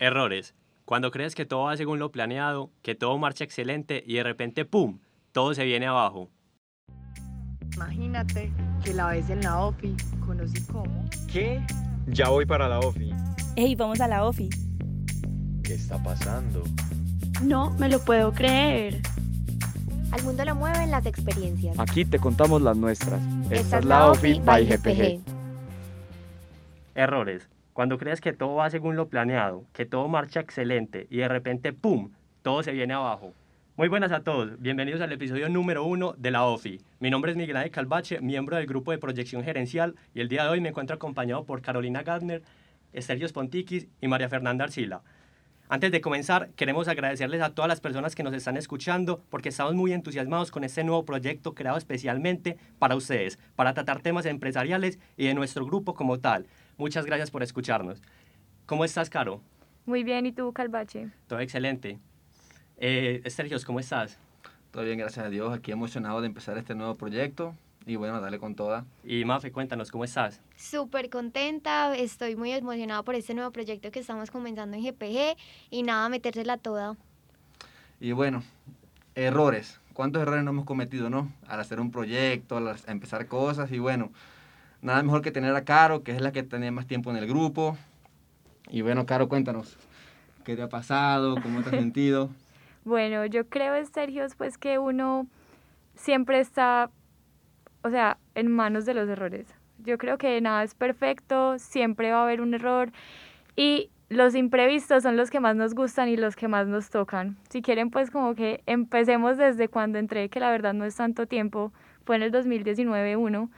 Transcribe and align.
Errores. 0.00 0.54
Cuando 0.86 1.10
crees 1.10 1.34
que 1.34 1.44
todo 1.44 1.64
va 1.64 1.76
según 1.76 1.98
lo 1.98 2.10
planeado, 2.10 2.70
que 2.80 2.94
todo 2.94 3.18
marcha 3.18 3.44
excelente 3.44 4.02
y 4.06 4.14
de 4.14 4.22
repente 4.22 4.64
¡pum! 4.64 4.98
Todo 5.30 5.52
se 5.52 5.66
viene 5.66 5.86
abajo. 5.86 6.30
Imagínate 7.74 8.50
que 8.82 8.94
la 8.94 9.08
ves 9.08 9.28
en 9.28 9.42
la 9.42 9.60
OFI, 9.60 9.94
conocí 10.24 10.64
cómo. 10.72 11.04
¿Qué? 11.30 11.60
Ya 12.06 12.30
voy 12.30 12.46
para 12.46 12.66
la 12.66 12.78
OFI. 12.78 13.12
¡Ey, 13.56 13.74
vamos 13.74 14.00
a 14.00 14.08
la 14.08 14.24
OFI! 14.24 14.48
¿Qué 15.62 15.74
está 15.74 16.02
pasando? 16.02 16.64
No 17.42 17.70
me 17.72 17.90
lo 17.90 18.02
puedo 18.02 18.32
creer. 18.32 19.02
Al 20.12 20.22
mundo 20.22 20.46
lo 20.46 20.54
mueven 20.54 20.90
las 20.90 21.04
experiencias. 21.04 21.78
Aquí 21.78 22.06
te 22.06 22.18
contamos 22.18 22.62
las 22.62 22.74
nuestras. 22.74 23.20
Esta, 23.50 23.80
es 23.80 23.84
la 23.84 24.10
OFI 24.10 24.40
by 24.40 24.64
GPG. 24.64 25.20
Errores. 26.94 27.50
Cuando 27.80 27.96
crees 27.96 28.20
que 28.20 28.34
todo 28.34 28.56
va 28.56 28.68
según 28.68 28.94
lo 28.94 29.08
planeado, 29.08 29.64
que 29.72 29.86
todo 29.86 30.06
marcha 30.06 30.40
excelente 30.40 31.06
y 31.08 31.16
de 31.16 31.28
repente 31.28 31.72
¡pum! 31.72 32.10
Todo 32.42 32.62
se 32.62 32.72
viene 32.72 32.92
abajo. 32.92 33.32
Muy 33.74 33.88
buenas 33.88 34.12
a 34.12 34.22
todos, 34.22 34.60
bienvenidos 34.60 35.00
al 35.00 35.12
episodio 35.12 35.48
número 35.48 35.82
uno 35.86 36.12
de 36.18 36.30
la 36.30 36.44
OFI. 36.44 36.82
Mi 36.98 37.08
nombre 37.08 37.30
es 37.30 37.38
Miguel 37.38 37.56
Ángel 37.56 37.70
Calvache, 37.70 38.20
miembro 38.20 38.58
del 38.58 38.66
grupo 38.66 38.90
de 38.90 38.98
proyección 38.98 39.42
gerencial 39.44 39.94
y 40.12 40.20
el 40.20 40.28
día 40.28 40.42
de 40.42 40.50
hoy 40.50 40.60
me 40.60 40.68
encuentro 40.68 40.94
acompañado 40.94 41.46
por 41.46 41.62
Carolina 41.62 42.02
Gardner, 42.02 42.42
Sergio 42.98 43.26
Spontikis 43.26 43.88
y 44.02 44.08
María 44.08 44.28
Fernanda 44.28 44.64
Arcila. 44.64 45.00
Antes 45.72 45.92
de 45.92 46.00
comenzar, 46.00 46.50
queremos 46.56 46.88
agradecerles 46.88 47.40
a 47.40 47.54
todas 47.54 47.68
las 47.68 47.80
personas 47.80 48.16
que 48.16 48.24
nos 48.24 48.34
están 48.34 48.56
escuchando 48.56 49.22
porque 49.30 49.50
estamos 49.50 49.74
muy 49.74 49.92
entusiasmados 49.92 50.50
con 50.50 50.64
este 50.64 50.82
nuevo 50.82 51.04
proyecto 51.04 51.54
creado 51.54 51.78
especialmente 51.78 52.58
para 52.80 52.96
ustedes, 52.96 53.38
para 53.54 53.72
tratar 53.72 54.02
temas 54.02 54.26
empresariales 54.26 54.98
y 55.16 55.28
de 55.28 55.34
nuestro 55.34 55.64
grupo 55.64 55.94
como 55.94 56.18
tal. 56.18 56.48
Muchas 56.80 57.04
gracias 57.04 57.30
por 57.30 57.42
escucharnos. 57.42 58.00
¿Cómo 58.64 58.86
estás, 58.86 59.10
Caro? 59.10 59.42
Muy 59.84 60.02
bien, 60.02 60.24
¿y 60.24 60.32
tú, 60.32 60.50
Calvache? 60.54 61.10
Todo 61.26 61.38
excelente. 61.40 61.98
Eh, 62.78 63.22
Sergio, 63.26 63.58
¿cómo 63.66 63.80
estás? 63.80 64.16
Todo 64.70 64.84
bien, 64.84 64.96
gracias 64.96 65.26
a 65.26 65.28
Dios. 65.28 65.52
Aquí 65.52 65.72
emocionado 65.72 66.22
de 66.22 66.28
empezar 66.28 66.56
este 66.56 66.74
nuevo 66.74 66.94
proyecto 66.94 67.54
y 67.84 67.96
bueno, 67.96 68.18
dale 68.22 68.38
con 68.38 68.54
toda. 68.54 68.86
Y 69.04 69.26
Mafe, 69.26 69.52
cuéntanos, 69.52 69.90
¿cómo 69.90 70.04
estás? 70.04 70.40
Súper 70.56 71.10
contenta, 71.10 71.94
estoy 71.94 72.34
muy 72.34 72.50
emocionada 72.52 73.02
por 73.02 73.14
este 73.14 73.34
nuevo 73.34 73.50
proyecto 73.50 73.90
que 73.90 74.00
estamos 74.00 74.30
comenzando 74.30 74.74
en 74.78 74.82
GPG 74.82 75.36
y 75.68 75.82
nada, 75.82 76.08
metérsela 76.08 76.56
toda. 76.56 76.96
Y 78.00 78.12
bueno, 78.12 78.42
errores. 79.14 79.78
¿Cuántos 79.92 80.22
errores 80.22 80.44
no 80.44 80.52
hemos 80.52 80.64
cometido, 80.64 81.10
no? 81.10 81.30
Al 81.46 81.60
hacer 81.60 81.78
un 81.78 81.90
proyecto, 81.90 82.56
al 82.56 82.74
empezar 82.86 83.26
cosas 83.26 83.70
y 83.70 83.78
bueno, 83.78 84.10
nada 84.82 85.02
mejor 85.02 85.22
que 85.22 85.30
tener 85.30 85.54
a 85.54 85.64
Caro, 85.64 86.02
que 86.02 86.12
es 86.12 86.20
la 86.20 86.32
que 86.32 86.42
tiene 86.42 86.70
más 86.70 86.86
tiempo 86.86 87.10
en 87.10 87.16
el 87.16 87.26
grupo. 87.26 87.76
Y 88.68 88.82
bueno, 88.82 89.06
Caro, 89.06 89.28
cuéntanos, 89.28 89.78
¿qué 90.44 90.56
te 90.56 90.62
ha 90.62 90.68
pasado? 90.68 91.36
¿Cómo 91.42 91.62
te 91.62 91.70
has 91.70 91.76
sentido? 91.80 92.30
Bueno, 92.84 93.26
yo 93.26 93.48
creo, 93.48 93.84
Sergio, 93.86 94.26
pues 94.36 94.56
que 94.56 94.78
uno 94.78 95.26
siempre 95.94 96.40
está, 96.40 96.90
o 97.82 97.90
sea, 97.90 98.18
en 98.34 98.50
manos 98.50 98.86
de 98.86 98.94
los 98.94 99.08
errores. 99.08 99.46
Yo 99.84 99.98
creo 99.98 100.18
que 100.18 100.40
nada 100.40 100.62
es 100.62 100.74
perfecto, 100.74 101.58
siempre 101.58 102.10
va 102.10 102.20
a 102.20 102.24
haber 102.24 102.40
un 102.40 102.54
error 102.54 102.92
y 103.56 103.90
los 104.08 104.34
imprevistos 104.34 105.04
son 105.04 105.16
los 105.16 105.30
que 105.30 105.40
más 105.40 105.56
nos 105.56 105.74
gustan 105.74 106.08
y 106.08 106.16
los 106.16 106.36
que 106.36 106.48
más 106.48 106.66
nos 106.66 106.90
tocan. 106.90 107.36
Si 107.48 107.62
quieren, 107.62 107.90
pues 107.90 108.10
como 108.10 108.34
que 108.34 108.62
empecemos 108.66 109.36
desde 109.36 109.68
cuando 109.68 109.98
entré, 109.98 110.28
que 110.28 110.40
la 110.40 110.50
verdad 110.50 110.74
no 110.74 110.84
es 110.84 110.96
tanto 110.96 111.26
tiempo, 111.26 111.72
fue 112.04 112.16
en 112.16 112.22
el 112.22 112.32
2019 112.32 113.16
uno. 113.16 113.50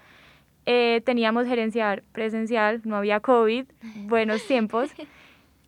Eh, 0.67 1.03
teníamos 1.05 1.47
gerenciar 1.47 2.03
presencial, 2.13 2.81
no 2.85 2.97
había 2.97 3.21
COVID, 3.21 3.67
buenos 4.07 4.47
tiempos. 4.47 4.91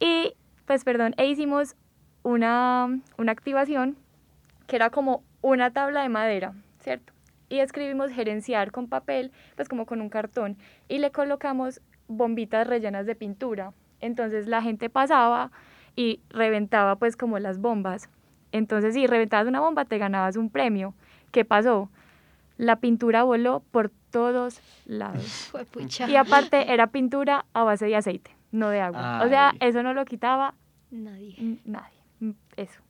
Y, 0.00 0.34
pues, 0.67 0.84
perdón, 0.84 1.14
e 1.17 1.27
hicimos 1.27 1.77
una, 2.23 3.00
una 3.19 3.33
activación 3.33 3.97
que 4.67 4.77
era 4.77 4.91
como 4.91 5.22
una 5.42 5.72
tabla 5.72 6.03
de 6.03 6.09
madera, 6.09 6.55
¿cierto? 6.81 7.12
Y 7.48 7.59
escribimos 7.59 8.11
gerenciar 8.11 8.72
con 8.72 8.88
papel, 8.88 9.31
pues 9.56 9.69
como 9.69 9.84
con 9.87 10.00
un 10.00 10.09
cartón, 10.09 10.56
y 10.88 10.99
le 10.99 11.11
colocamos 11.11 11.81
bombitas 12.09 12.66
rellenas 12.66 13.06
de 13.06 13.15
pintura. 13.15 13.72
Entonces 14.00 14.47
la 14.47 14.62
gente 14.62 14.91
pasaba 14.91 15.50
y 15.97 16.21
reventaba 16.31 16.97
pues 16.97 17.16
como 17.16 17.38
las 17.38 17.59
bombas. 17.59 18.09
Entonces 18.53 18.94
si 18.94 19.06
reventabas 19.06 19.47
una 19.47 19.61
bomba 19.61 19.84
te 19.84 19.99
ganabas 19.99 20.37
un 20.37 20.50
premio. 20.50 20.94
¿Qué 21.31 21.44
pasó? 21.44 21.91
La 22.56 22.76
pintura 22.76 23.22
voló 23.22 23.62
por 23.71 23.91
todos 24.14 24.60
lados. 24.86 25.52
y 26.08 26.14
aparte 26.14 26.72
era 26.72 26.86
pintura 26.86 27.47
a 27.52 27.64
base 27.64 27.86
de 27.86 27.97
aceite, 27.97 28.30
no 28.52 28.69
de 28.70 28.80
agua. 28.80 29.22
O 29.25 29.28
sea, 29.28 29.52
eso 29.58 29.82
no 29.82 29.92
lo 29.92 30.04
quitaba 30.04 30.54
nadie. 30.92 31.58
Nadie. 31.64 31.98
Mm, 32.20 32.30
eso. 32.56 32.80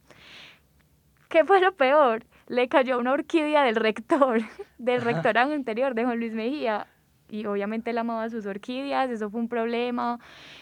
¿Qué 1.30 1.46
fue 1.46 1.62
lo 1.62 1.72
peor? 1.72 2.24
Le 2.46 2.68
cayó 2.68 2.98
una 2.98 3.12
orquídea 3.12 3.64
del 3.64 3.76
rector, 3.76 4.42
del 4.78 5.00
rector 5.00 5.38
anterior, 5.38 5.94
de 5.94 6.04
Juan 6.04 6.20
Luis 6.20 6.34
Mejía, 6.34 6.88
y 7.30 7.46
obviamente 7.46 7.90
él 7.90 7.96
amaba 7.96 8.28
sus 8.28 8.44
orquídeas, 8.44 9.08
eso 9.08 9.30
fue 9.30 9.40
un 9.40 9.48
problema. 9.48 10.20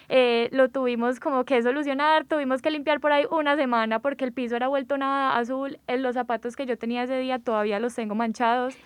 Eh, 0.09 0.49
lo 0.53 0.69
tuvimos 0.69 1.19
como 1.19 1.45
que 1.45 1.61
solucionar, 1.61 2.25
tuvimos 2.25 2.63
que 2.63 2.71
limpiar 2.71 3.01
por 3.01 3.11
ahí 3.11 3.25
una 3.33 3.57
semana 3.57 3.99
porque 3.99 4.25
el 4.25 4.33
piso 4.33 4.55
era 4.55 4.69
vuelto 4.69 4.97
nada 4.97 5.37
azul, 5.37 5.81
en 5.89 6.03
los 6.05 6.15
zapatos 6.15 6.55
que 6.55 6.67
yo 6.67 6.79
tenía 6.79 7.03
ese 7.03 7.19
día 7.19 7.41
todavía 7.41 7.81
los 7.81 7.97
tengo 7.97 8.15
manchados. 8.15 8.77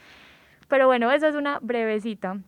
Pero 0.68 0.86
bueno, 0.86 1.10
esa 1.12 1.28
es 1.28 1.34
una 1.34 1.58
brevecita. 1.60 2.40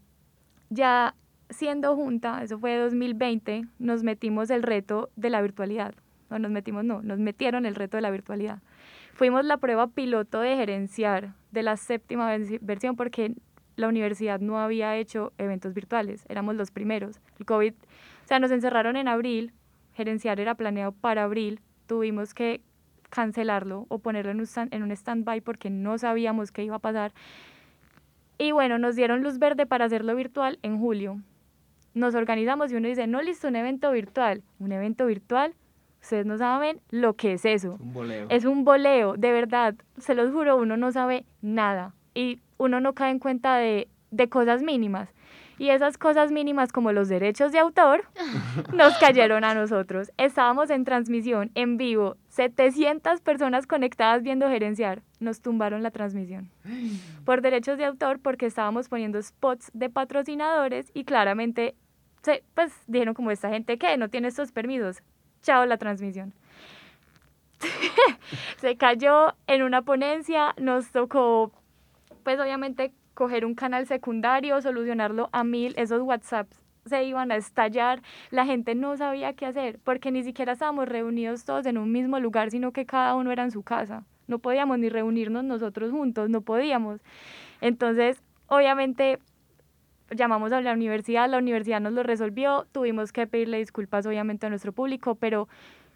Ya 0.70 1.14
siendo 1.50 1.94
junta, 1.96 2.42
eso 2.42 2.58
fue 2.58 2.76
2020, 2.76 3.66
nos 3.78 4.02
metimos 4.02 4.50
el 4.50 4.62
reto 4.62 5.10
de 5.16 5.30
la 5.30 5.40
virtualidad 5.40 5.94
no 6.30 6.38
nos 6.38 6.50
metimos, 6.50 6.84
no, 6.84 7.02
nos 7.02 7.18
metieron 7.18 7.66
el 7.66 7.74
reto 7.74 7.96
de 7.96 8.02
la 8.02 8.10
virtualidad. 8.10 8.60
Fuimos 9.14 9.44
la 9.44 9.56
prueba 9.56 9.88
piloto 9.88 10.40
de 10.40 10.56
gerenciar 10.56 11.34
de 11.50 11.62
la 11.62 11.76
séptima 11.76 12.36
versión 12.60 12.96
porque 12.96 13.34
la 13.76 13.88
universidad 13.88 14.40
no 14.40 14.58
había 14.58 14.96
hecho 14.96 15.32
eventos 15.38 15.74
virtuales, 15.74 16.24
éramos 16.28 16.56
los 16.56 16.70
primeros. 16.70 17.20
El 17.38 17.46
COVID, 17.46 17.72
o 17.72 18.28
sea, 18.28 18.38
nos 18.38 18.50
encerraron 18.50 18.96
en 18.96 19.08
abril, 19.08 19.52
gerenciar 19.94 20.40
era 20.40 20.54
planeado 20.54 20.92
para 20.92 21.24
abril, 21.24 21.60
tuvimos 21.86 22.34
que 22.34 22.60
cancelarlo 23.10 23.86
o 23.88 24.00
ponerlo 24.00 24.32
en 24.32 24.40
un, 24.40 24.48
en 24.70 24.82
un 24.82 24.90
stand-by 24.90 25.40
porque 25.40 25.70
no 25.70 25.96
sabíamos 25.98 26.52
qué 26.52 26.64
iba 26.64 26.76
a 26.76 26.80
pasar. 26.80 27.12
Y 28.38 28.52
bueno, 28.52 28.78
nos 28.78 28.96
dieron 28.96 29.22
luz 29.22 29.38
verde 29.38 29.66
para 29.66 29.86
hacerlo 29.86 30.14
virtual 30.14 30.58
en 30.62 30.78
julio. 30.78 31.20
Nos 31.94 32.14
organizamos 32.14 32.70
y 32.70 32.76
uno 32.76 32.88
dice, 32.88 33.06
no, 33.06 33.20
listo, 33.20 33.48
un 33.48 33.56
evento 33.56 33.90
virtual. 33.90 34.42
Un 34.60 34.72
evento 34.72 35.06
virtual, 35.06 35.54
Ustedes 36.00 36.26
no 36.26 36.38
saben 36.38 36.80
lo 36.90 37.14
que 37.14 37.32
es 37.34 37.44
eso. 37.44 37.74
Es 37.74 37.80
un 37.80 37.92
boleo. 37.92 38.26
Es 38.30 38.44
un 38.44 38.64
boleo, 38.64 39.16
de 39.16 39.32
verdad. 39.32 39.74
Se 39.98 40.14
los 40.14 40.30
juro, 40.32 40.56
uno 40.56 40.76
no 40.76 40.92
sabe 40.92 41.24
nada. 41.42 41.94
Y 42.14 42.40
uno 42.56 42.80
no 42.80 42.94
cae 42.94 43.10
en 43.10 43.18
cuenta 43.18 43.56
de, 43.56 43.88
de 44.10 44.28
cosas 44.28 44.62
mínimas. 44.62 45.12
Y 45.58 45.70
esas 45.70 45.98
cosas 45.98 46.30
mínimas 46.30 46.72
como 46.72 46.92
los 46.92 47.08
derechos 47.08 47.52
de 47.52 47.58
autor 47.58 48.04
nos 48.72 48.96
cayeron 48.98 49.44
a 49.44 49.54
nosotros. 49.54 50.12
Estábamos 50.16 50.70
en 50.70 50.84
transmisión, 50.84 51.50
en 51.54 51.76
vivo, 51.76 52.16
700 52.28 53.20
personas 53.20 53.66
conectadas 53.66 54.22
viendo 54.22 54.48
gerenciar. 54.48 55.02
Nos 55.20 55.40
tumbaron 55.40 55.82
la 55.82 55.90
transmisión. 55.90 56.50
Por 57.24 57.42
derechos 57.42 57.78
de 57.78 57.84
autor, 57.84 58.20
porque 58.20 58.46
estábamos 58.46 58.88
poniendo 58.88 59.20
spots 59.20 59.70
de 59.74 59.90
patrocinadores 59.90 60.90
y 60.94 61.04
claramente, 61.04 61.74
pues 62.54 62.72
dijeron 62.86 63.14
como 63.14 63.30
esta 63.30 63.48
gente 63.48 63.78
que 63.78 63.96
no 63.96 64.08
tiene 64.08 64.28
estos 64.28 64.52
permisos 64.52 65.02
chao 65.42 65.66
la 65.66 65.78
transmisión. 65.78 66.34
se 68.58 68.76
cayó 68.76 69.34
en 69.46 69.62
una 69.62 69.82
ponencia, 69.82 70.54
nos 70.58 70.90
tocó, 70.90 71.52
pues 72.22 72.38
obviamente, 72.38 72.92
coger 73.18 73.44
un 73.44 73.56
canal 73.56 73.84
secundario, 73.88 74.62
solucionarlo 74.62 75.28
a 75.32 75.42
mil, 75.42 75.74
esos 75.76 76.02
WhatsApps 76.02 76.62
se 76.86 77.02
iban 77.02 77.32
a 77.32 77.36
estallar, 77.36 78.00
la 78.30 78.46
gente 78.46 78.76
no 78.76 78.96
sabía 78.96 79.32
qué 79.32 79.44
hacer, 79.44 79.80
porque 79.82 80.12
ni 80.12 80.22
siquiera 80.22 80.52
estábamos 80.52 80.88
reunidos 80.88 81.44
todos 81.44 81.66
en 81.66 81.78
un 81.78 81.90
mismo 81.90 82.20
lugar, 82.20 82.52
sino 82.52 82.70
que 82.70 82.86
cada 82.86 83.16
uno 83.16 83.32
era 83.32 83.42
en 83.42 83.50
su 83.50 83.64
casa. 83.64 84.04
No 84.28 84.38
podíamos 84.38 84.78
ni 84.78 84.88
reunirnos 84.88 85.42
nosotros 85.42 85.90
juntos, 85.90 86.30
no 86.30 86.42
podíamos. 86.42 87.00
Entonces, 87.60 88.22
obviamente, 88.46 89.18
llamamos 90.12 90.52
a 90.52 90.60
la 90.60 90.72
universidad, 90.72 91.28
la 91.28 91.38
universidad 91.38 91.80
nos 91.80 91.94
lo 91.94 92.04
resolvió, 92.04 92.68
tuvimos 92.70 93.10
que 93.10 93.26
pedirle 93.26 93.58
disculpas 93.58 94.06
obviamente 94.06 94.46
a 94.46 94.48
nuestro 94.48 94.70
público, 94.70 95.16
pero 95.16 95.48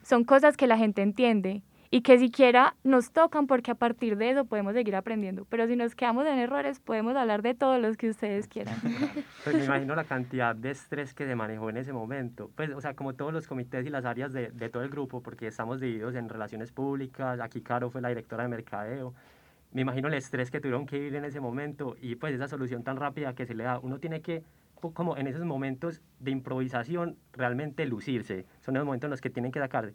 son 0.02 0.24
cosas 0.24 0.56
que 0.56 0.66
la 0.66 0.76
gente 0.76 1.02
entiende 1.02 1.62
y 1.92 2.00
que 2.00 2.18
siquiera 2.18 2.74
nos 2.84 3.12
tocan 3.12 3.46
porque 3.46 3.70
a 3.70 3.74
partir 3.74 4.16
de 4.16 4.30
eso 4.30 4.46
podemos 4.46 4.72
seguir 4.72 4.96
aprendiendo. 4.96 5.44
Pero 5.50 5.66
si 5.66 5.76
nos 5.76 5.94
quedamos 5.94 6.26
en 6.26 6.38
errores, 6.38 6.80
podemos 6.80 7.14
hablar 7.14 7.42
de 7.42 7.52
todos 7.52 7.78
los 7.78 7.98
que 7.98 8.08
ustedes 8.08 8.48
quieran. 8.48 8.74
Pues 9.44 9.56
me 9.56 9.64
imagino 9.64 9.94
la 9.94 10.04
cantidad 10.04 10.54
de 10.54 10.70
estrés 10.70 11.12
que 11.12 11.26
se 11.26 11.34
manejó 11.34 11.68
en 11.68 11.76
ese 11.76 11.92
momento. 11.92 12.50
Pues, 12.54 12.70
o 12.70 12.80
sea, 12.80 12.94
como 12.94 13.12
todos 13.12 13.32
los 13.32 13.46
comités 13.46 13.84
y 13.84 13.90
las 13.90 14.04
áreas 14.04 14.32
de, 14.32 14.50
de 14.50 14.68
todo 14.70 14.84
el 14.84 14.88
grupo, 14.88 15.20
porque 15.20 15.48
estamos 15.48 15.80
divididos 15.80 16.14
en 16.14 16.28
relaciones 16.28 16.72
públicas, 16.72 17.40
aquí 17.40 17.60
Caro 17.60 17.90
fue 17.90 18.00
la 18.00 18.08
directora 18.08 18.44
de 18.44 18.48
mercadeo, 18.48 19.12
me 19.72 19.82
imagino 19.82 20.08
el 20.08 20.14
estrés 20.14 20.50
que 20.50 20.60
tuvieron 20.60 20.86
que 20.86 20.98
vivir 20.98 21.16
en 21.16 21.24
ese 21.24 21.40
momento 21.40 21.96
y 22.00 22.14
pues 22.14 22.34
esa 22.34 22.48
solución 22.48 22.84
tan 22.84 22.96
rápida 22.96 23.34
que 23.34 23.44
se 23.44 23.54
le 23.54 23.64
da. 23.64 23.78
Uno 23.78 23.98
tiene 23.98 24.22
que 24.22 24.44
como 24.94 25.16
en 25.16 25.26
esos 25.26 25.44
momentos 25.44 26.00
de 26.18 26.30
improvisación 26.30 27.16
realmente 27.32 27.84
lucirse. 27.86 28.46
Son 28.60 28.74
los 28.74 28.84
momentos 28.84 29.06
en 29.08 29.10
los 29.10 29.20
que 29.20 29.30
tienen 29.30 29.52
que 29.52 29.60
sacarse. 29.60 29.94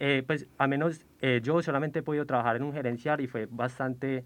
Eh, 0.00 0.22
pues 0.26 0.46
al 0.58 0.68
menos 0.68 1.04
eh, 1.20 1.40
yo 1.42 1.60
solamente 1.62 1.98
he 1.98 2.02
podido 2.02 2.24
trabajar 2.24 2.56
en 2.56 2.62
un 2.62 2.72
gerencial 2.72 3.20
y 3.20 3.26
fue 3.26 3.46
bastante 3.50 4.24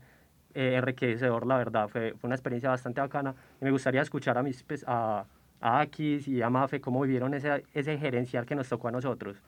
eh, 0.54 0.74
enriquecedor, 0.76 1.46
la 1.46 1.56
verdad. 1.56 1.88
Fue, 1.88 2.14
fue 2.18 2.28
una 2.28 2.34
experiencia 2.34 2.68
bastante 2.68 3.00
bacana 3.00 3.34
y 3.60 3.64
me 3.64 3.70
gustaría 3.70 4.02
escuchar 4.02 4.36
a 4.36 4.42
mis 4.42 4.62
pues, 4.62 4.84
a, 4.86 5.24
a 5.60 5.80
Akis 5.80 6.28
y 6.28 6.42
a 6.42 6.50
Mafe 6.50 6.80
cómo 6.80 7.00
vivieron 7.00 7.32
ese, 7.32 7.64
ese 7.72 7.96
gerencial 7.98 8.44
que 8.44 8.54
nos 8.54 8.68
tocó 8.68 8.88
a 8.88 8.90
nosotros. 8.90 9.38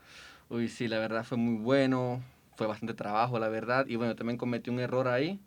Uy, 0.49 0.69
sí, 0.69 0.89
la 0.89 0.99
verdad 0.99 1.25
fue 1.25 1.37
muy 1.37 1.63
bueno, 1.63 2.23
fue 2.57 2.67
bastante 2.67 2.95
trabajo, 2.95 3.39
la 3.39 3.49
verdad, 3.49 3.87
y 3.87 3.97
bueno, 3.97 4.15
también 4.15 4.39
cometí 4.39 4.71
un 4.71 4.79
error 4.79 5.09
ahí, 5.09 5.41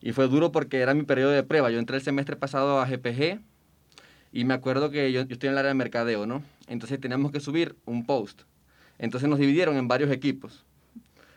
y 0.00 0.12
fue 0.12 0.28
duro 0.28 0.52
porque 0.52 0.80
era 0.80 0.94
mi 0.94 1.02
periodo 1.02 1.32
de 1.32 1.42
prueba. 1.42 1.70
Yo 1.70 1.78
entré 1.78 1.96
el 1.96 2.02
semestre 2.02 2.36
pasado 2.36 2.80
a 2.80 2.86
GPG, 2.86 3.40
y 4.32 4.44
me 4.44 4.54
acuerdo 4.54 4.90
que 4.90 5.10
yo, 5.12 5.22
yo 5.22 5.32
estoy 5.32 5.48
en 5.48 5.54
el 5.54 5.58
área 5.58 5.70
de 5.70 5.74
mercadeo, 5.74 6.26
¿no? 6.26 6.42
Entonces 6.68 7.00
teníamos 7.00 7.32
que 7.32 7.40
subir 7.40 7.76
un 7.84 8.06
post. 8.06 8.42
Entonces 9.00 9.30
nos 9.30 9.38
dividieron 9.38 9.76
en 9.76 9.88
varios 9.88 10.10
equipos. 10.10 10.64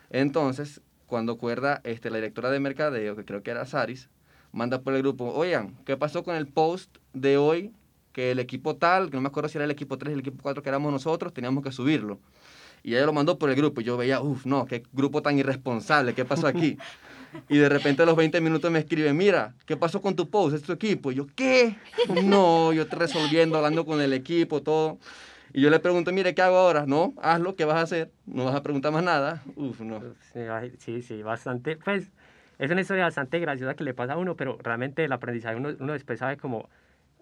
Entonces, 0.10 0.82
cuando 1.08 1.34
acuerda 1.34 1.80
este, 1.86 2.10
la 2.10 2.18
directora 2.18 2.52
de 2.52 2.60
mercadeo, 2.60 3.16
que 3.16 3.24
creo 3.24 3.42
que 3.42 3.52
era 3.52 3.66
Saris, 3.66 4.10
manda 4.52 4.82
por 4.82 4.94
el 4.94 5.02
grupo, 5.02 5.32
oigan, 5.34 5.74
¿qué 5.86 5.96
pasó 5.96 6.24
con 6.24 6.36
el 6.36 6.46
post 6.46 6.98
de 7.14 7.38
hoy? 7.38 7.72
Que 8.12 8.32
el 8.32 8.40
equipo 8.40 8.76
tal, 8.76 9.10
que 9.10 9.16
no 9.16 9.22
me 9.22 9.30
acuerdo 9.30 9.48
si 9.48 9.58
era 9.58 9.66
el 9.66 9.72
equipo 9.72 9.98
3 9.98 10.12
o 10.12 10.14
el 10.14 10.20
equipo 10.20 10.44
4 10.44 10.62
que 10.62 10.70
éramos 10.70 10.92
nosotros, 10.92 11.34
teníamos 11.34 11.64
que 11.64 11.72
subirlo. 11.72 12.20
Y 12.84 12.96
ella 12.96 13.06
lo 13.06 13.14
mandó 13.14 13.40
por 13.40 13.50
el 13.50 13.56
grupo 13.56 13.80
y 13.80 13.86
yo 13.86 13.96
veía, 13.96 14.20
uff, 14.20 14.46
no, 14.46 14.66
qué 14.66 14.84
grupo 14.92 15.22
tan 15.22 15.40
irresponsable, 15.40 16.14
¿qué 16.14 16.26
pasó 16.26 16.48
aquí? 16.48 16.78
Y 17.50 17.58
de 17.58 17.68
repente 17.68 18.04
a 18.04 18.06
los 18.06 18.16
20 18.16 18.40
minutos 18.42 18.70
me 18.70 18.78
escribe, 18.78 19.12
mira, 19.12 19.56
¿qué 19.66 19.76
pasó 19.76 20.00
con 20.00 20.16
tu 20.16 20.30
post? 20.30 20.56
¿Es 20.56 20.62
tu 20.62 20.72
equipo? 20.72 21.12
Y 21.12 21.16
yo, 21.16 21.26
¿qué? 21.36 21.78
No, 22.24 22.72
yo 22.74 22.84
estoy 22.84 23.00
resolviendo, 23.00 23.58
hablando 23.58 23.88
con 23.88 24.02
el 24.02 24.14
equipo, 24.14 24.62
todo. 24.62 25.00
Y 25.54 25.62
yo 25.62 25.70
le 25.70 25.80
pregunto, 25.80 26.12
mire, 26.12 26.34
¿qué 26.34 26.42
hago 26.42 26.58
ahora? 26.58 26.86
No, 26.88 27.14
hazlo, 27.22 27.56
¿qué 27.56 27.64
vas 27.64 27.76
a 27.76 27.82
hacer? 27.82 28.12
No 28.26 28.46
vas 28.46 28.56
a 28.56 28.64
preguntar 28.64 28.92
más 28.92 29.04
nada. 29.04 29.44
Uf, 29.56 29.82
no. 29.82 30.02
Sí, 30.80 31.04
sí, 31.04 31.22
bastante. 31.22 31.78
Pues 31.78 32.12
es 32.58 32.72
una 32.72 32.82
historia 32.82 33.04
bastante 33.04 33.40
graciosa 33.40 33.76
que 33.76 33.84
le 33.84 33.94
pasa 33.94 34.14
a 34.14 34.18
uno, 34.18 34.36
pero 34.36 34.58
realmente 34.64 35.06
el 35.06 35.12
aprendizaje 35.12 35.56
uno, 35.56 35.70
uno 35.80 35.94
después 35.94 36.18
sabe 36.18 36.38
como 36.38 36.70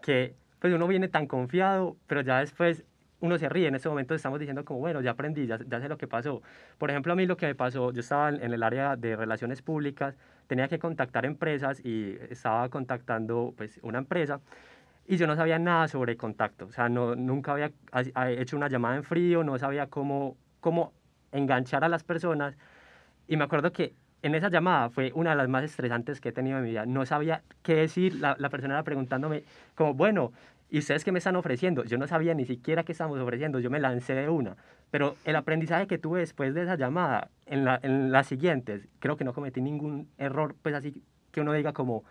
que 0.02 0.34
pues 0.60 0.74
uno 0.74 0.88
viene 0.88 1.10
tan 1.10 1.28
confiado, 1.28 1.98
pero 2.08 2.22
ya 2.22 2.40
después 2.40 2.86
uno 3.20 3.38
se 3.38 3.50
ríe. 3.50 3.68
En 3.68 3.76
ese 3.76 3.90
momento 3.90 4.16
estamos 4.16 4.40
diciendo 4.40 4.64
como, 4.64 4.80
bueno, 4.80 5.02
ya 5.02 5.12
aprendí, 5.12 5.46
ya, 5.46 5.60
ya 5.68 5.82
sé 5.82 5.90
lo 5.90 5.98
que 5.98 6.08
pasó. 6.08 6.42
Por 6.78 6.90
ejemplo, 6.90 7.12
a 7.12 7.18
mí 7.18 7.26
lo 7.26 7.36
que 7.36 7.48
me 7.48 7.56
pasó, 7.56 7.92
yo 7.92 8.00
estaba 8.00 8.30
en, 8.30 8.42
en 8.42 8.54
el 8.54 8.64
área 8.64 8.96
de 8.96 9.18
relaciones 9.18 9.62
públicas, 9.62 10.16
tenía 10.48 10.70
que 10.70 10.80
contactar 10.80 11.26
empresas 11.26 11.84
y 11.84 12.18
estaba 12.30 12.70
contactando 12.70 13.54
pues 13.58 13.78
una 13.84 13.98
empresa 13.98 14.40
y 15.08 15.18
yo 15.18 15.28
no 15.28 15.36
sabía 15.36 15.60
nada 15.60 15.88
sobre 15.88 16.16
contacto, 16.18 16.66
o 16.68 16.72
sea, 16.72 16.88
no, 16.90 17.16
nunca 17.16 17.52
había 17.54 17.72
ha- 17.92 18.04
ha- 18.14 18.32
hecho 18.32 18.56
una 18.58 18.70
llamada 18.70 18.96
en 18.96 19.04
frío, 19.04 19.44
no 19.44 19.58
sabía 19.58 19.88
cómo, 19.88 20.38
cómo 20.60 20.94
enganchar 21.32 21.84
a 21.84 21.90
las 21.90 22.04
personas. 22.04 22.56
Y 23.28 23.38
me 23.38 23.44
acuerdo 23.44 23.72
que 23.72 23.94
en 24.22 24.36
esa 24.36 24.50
llamada 24.50 24.90
fue 24.90 25.12
una 25.16 25.32
de 25.32 25.36
las 25.38 25.50
más 25.50 25.64
estresantes 25.64 26.22
que 26.22 26.30
he 26.30 26.32
tenido 26.32 26.58
en 26.58 26.64
mi 26.64 26.70
vida, 26.72 26.86
no 26.86 27.06
sabía 27.06 27.42
qué 27.64 27.76
decir, 27.76 28.16
la, 28.16 28.36
la 28.40 28.50
persona 28.50 28.76
era 28.76 28.84
preguntándome 28.84 29.44
como, 29.76 29.94
bueno, 29.94 30.32
¿y 30.70 30.78
ustedes 30.80 31.04
qué 31.04 31.12
me 31.12 31.18
están 31.20 31.36
ofreciendo? 31.36 31.84
Yo 31.84 31.98
no 31.98 32.08
sabía 32.08 32.34
ni 32.34 32.46
siquiera 32.46 32.84
qué 32.84 32.92
estamos 32.92 33.20
ofreciendo, 33.20 33.60
yo 33.60 33.70
me 33.70 33.80
lancé 33.80 34.14
de 34.14 34.30
una, 34.30 34.56
pero 34.92 35.16
el 35.26 35.36
aprendizaje 35.36 35.88
que 35.88 35.98
tuve 35.98 36.20
después 36.20 36.54
de 36.54 36.64
esa 36.64 36.76
llamada, 36.76 37.30
en, 37.48 37.66
la, 37.66 37.80
en 37.82 38.12
las 38.12 38.28
siguientes, 38.28 38.88
creo 39.00 39.18
que 39.18 39.24
no 39.24 39.34
cometí 39.34 39.62
ningún 39.62 40.08
error, 40.18 40.56
pues 40.62 40.76
así 40.76 41.04
que 41.32 41.42
uno 41.42 41.54
diga 41.54 41.74
como 41.74 42.04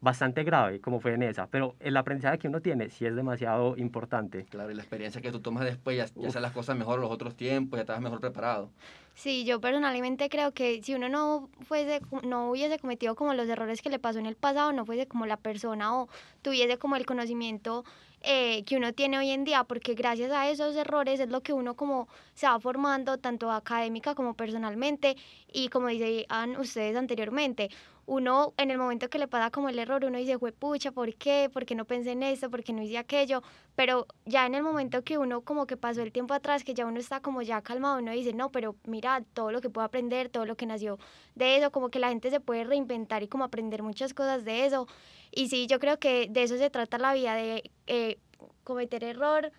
bastante 0.00 0.44
grave, 0.44 0.80
como 0.80 1.00
fue 1.00 1.14
en 1.14 1.22
esa, 1.22 1.46
pero 1.46 1.74
el 1.80 1.96
aprendizaje 1.96 2.38
que 2.38 2.48
uno 2.48 2.60
tiene 2.60 2.90
sí 2.90 3.06
es 3.06 3.16
demasiado 3.16 3.76
importante. 3.76 4.44
Claro, 4.44 4.70
y 4.70 4.74
la 4.74 4.82
experiencia 4.82 5.20
que 5.20 5.32
tú 5.32 5.40
tomas 5.40 5.64
después, 5.64 5.96
ya, 5.96 6.06
ya 6.20 6.28
haces 6.28 6.40
las 6.40 6.52
cosas 6.52 6.76
mejor 6.76 7.00
los 7.00 7.10
otros 7.10 7.34
tiempos, 7.36 7.78
ya 7.78 7.82
estás 7.82 8.00
mejor 8.00 8.20
preparado. 8.20 8.70
Sí, 9.14 9.44
yo 9.44 9.60
personalmente 9.60 10.28
creo 10.28 10.52
que 10.52 10.80
si 10.80 10.94
uno 10.94 11.08
no 11.08 11.48
fuese, 11.62 12.00
no 12.22 12.50
hubiese 12.50 12.78
cometido 12.78 13.16
como 13.16 13.34
los 13.34 13.48
errores 13.48 13.82
que 13.82 13.90
le 13.90 13.98
pasó 13.98 14.20
en 14.20 14.26
el 14.26 14.36
pasado, 14.36 14.72
no 14.72 14.86
fuese 14.86 15.08
como 15.08 15.26
la 15.26 15.36
persona 15.36 15.96
o 15.96 16.08
tuviese 16.40 16.78
como 16.78 16.94
el 16.94 17.04
conocimiento 17.04 17.84
eh, 18.22 18.62
que 18.64 18.76
uno 18.76 18.92
tiene 18.92 19.18
hoy 19.18 19.30
en 19.30 19.42
día, 19.42 19.64
porque 19.64 19.94
gracias 19.94 20.30
a 20.30 20.48
esos 20.48 20.76
errores 20.76 21.18
es 21.18 21.30
lo 21.30 21.40
que 21.40 21.52
uno 21.52 21.74
como 21.74 22.08
se 22.34 22.46
va 22.46 22.60
formando, 22.60 23.18
tanto 23.18 23.50
académica 23.50 24.14
como 24.14 24.34
personalmente, 24.34 25.16
y 25.52 25.68
como 25.68 25.88
decían 25.88 26.56
ustedes 26.56 26.96
anteriormente, 26.96 27.70
uno 28.08 28.54
en 28.56 28.70
el 28.70 28.78
momento 28.78 29.10
que 29.10 29.18
le 29.18 29.28
pasa 29.28 29.50
como 29.50 29.68
el 29.68 29.78
error, 29.78 30.02
uno 30.02 30.16
dice, 30.16 30.38
pucha, 30.38 30.92
¿por 30.92 31.14
qué? 31.14 31.50
¿Por 31.52 31.66
qué 31.66 31.74
no 31.74 31.84
pensé 31.84 32.12
en 32.12 32.22
esto? 32.22 32.50
¿Por 32.50 32.64
qué 32.64 32.72
no 32.72 32.82
hice 32.82 32.96
aquello? 32.96 33.42
Pero 33.76 34.06
ya 34.24 34.46
en 34.46 34.54
el 34.54 34.62
momento 34.62 35.04
que 35.04 35.18
uno 35.18 35.42
como 35.42 35.66
que 35.66 35.76
pasó 35.76 36.00
el 36.00 36.10
tiempo 36.10 36.32
atrás, 36.32 36.64
que 36.64 36.72
ya 36.72 36.86
uno 36.86 36.98
está 36.98 37.20
como 37.20 37.42
ya 37.42 37.60
calmado, 37.60 37.98
uno 37.98 38.10
dice, 38.12 38.32
no, 38.32 38.50
pero 38.50 38.76
mira, 38.86 39.22
todo 39.34 39.52
lo 39.52 39.60
que 39.60 39.68
puedo 39.68 39.84
aprender, 39.84 40.30
todo 40.30 40.46
lo 40.46 40.56
que 40.56 40.64
nació 40.64 40.98
de 41.34 41.58
eso, 41.58 41.70
como 41.70 41.90
que 41.90 41.98
la 41.98 42.08
gente 42.08 42.30
se 42.30 42.40
puede 42.40 42.64
reinventar 42.64 43.22
y 43.22 43.28
como 43.28 43.44
aprender 43.44 43.82
muchas 43.82 44.14
cosas 44.14 44.42
de 44.46 44.64
eso. 44.64 44.88
Y 45.30 45.48
sí, 45.48 45.66
yo 45.66 45.78
creo 45.78 45.98
que 45.98 46.28
de 46.30 46.42
eso 46.42 46.56
se 46.56 46.70
trata 46.70 46.96
la 46.96 47.12
vida, 47.12 47.34
de 47.34 47.70
eh, 47.86 48.18
cometer 48.64 49.04
error, 49.04 49.52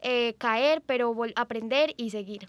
eh, 0.00 0.34
caer, 0.38 0.82
pero 0.84 1.16
aprender 1.36 1.94
y 1.96 2.10
seguir. 2.10 2.48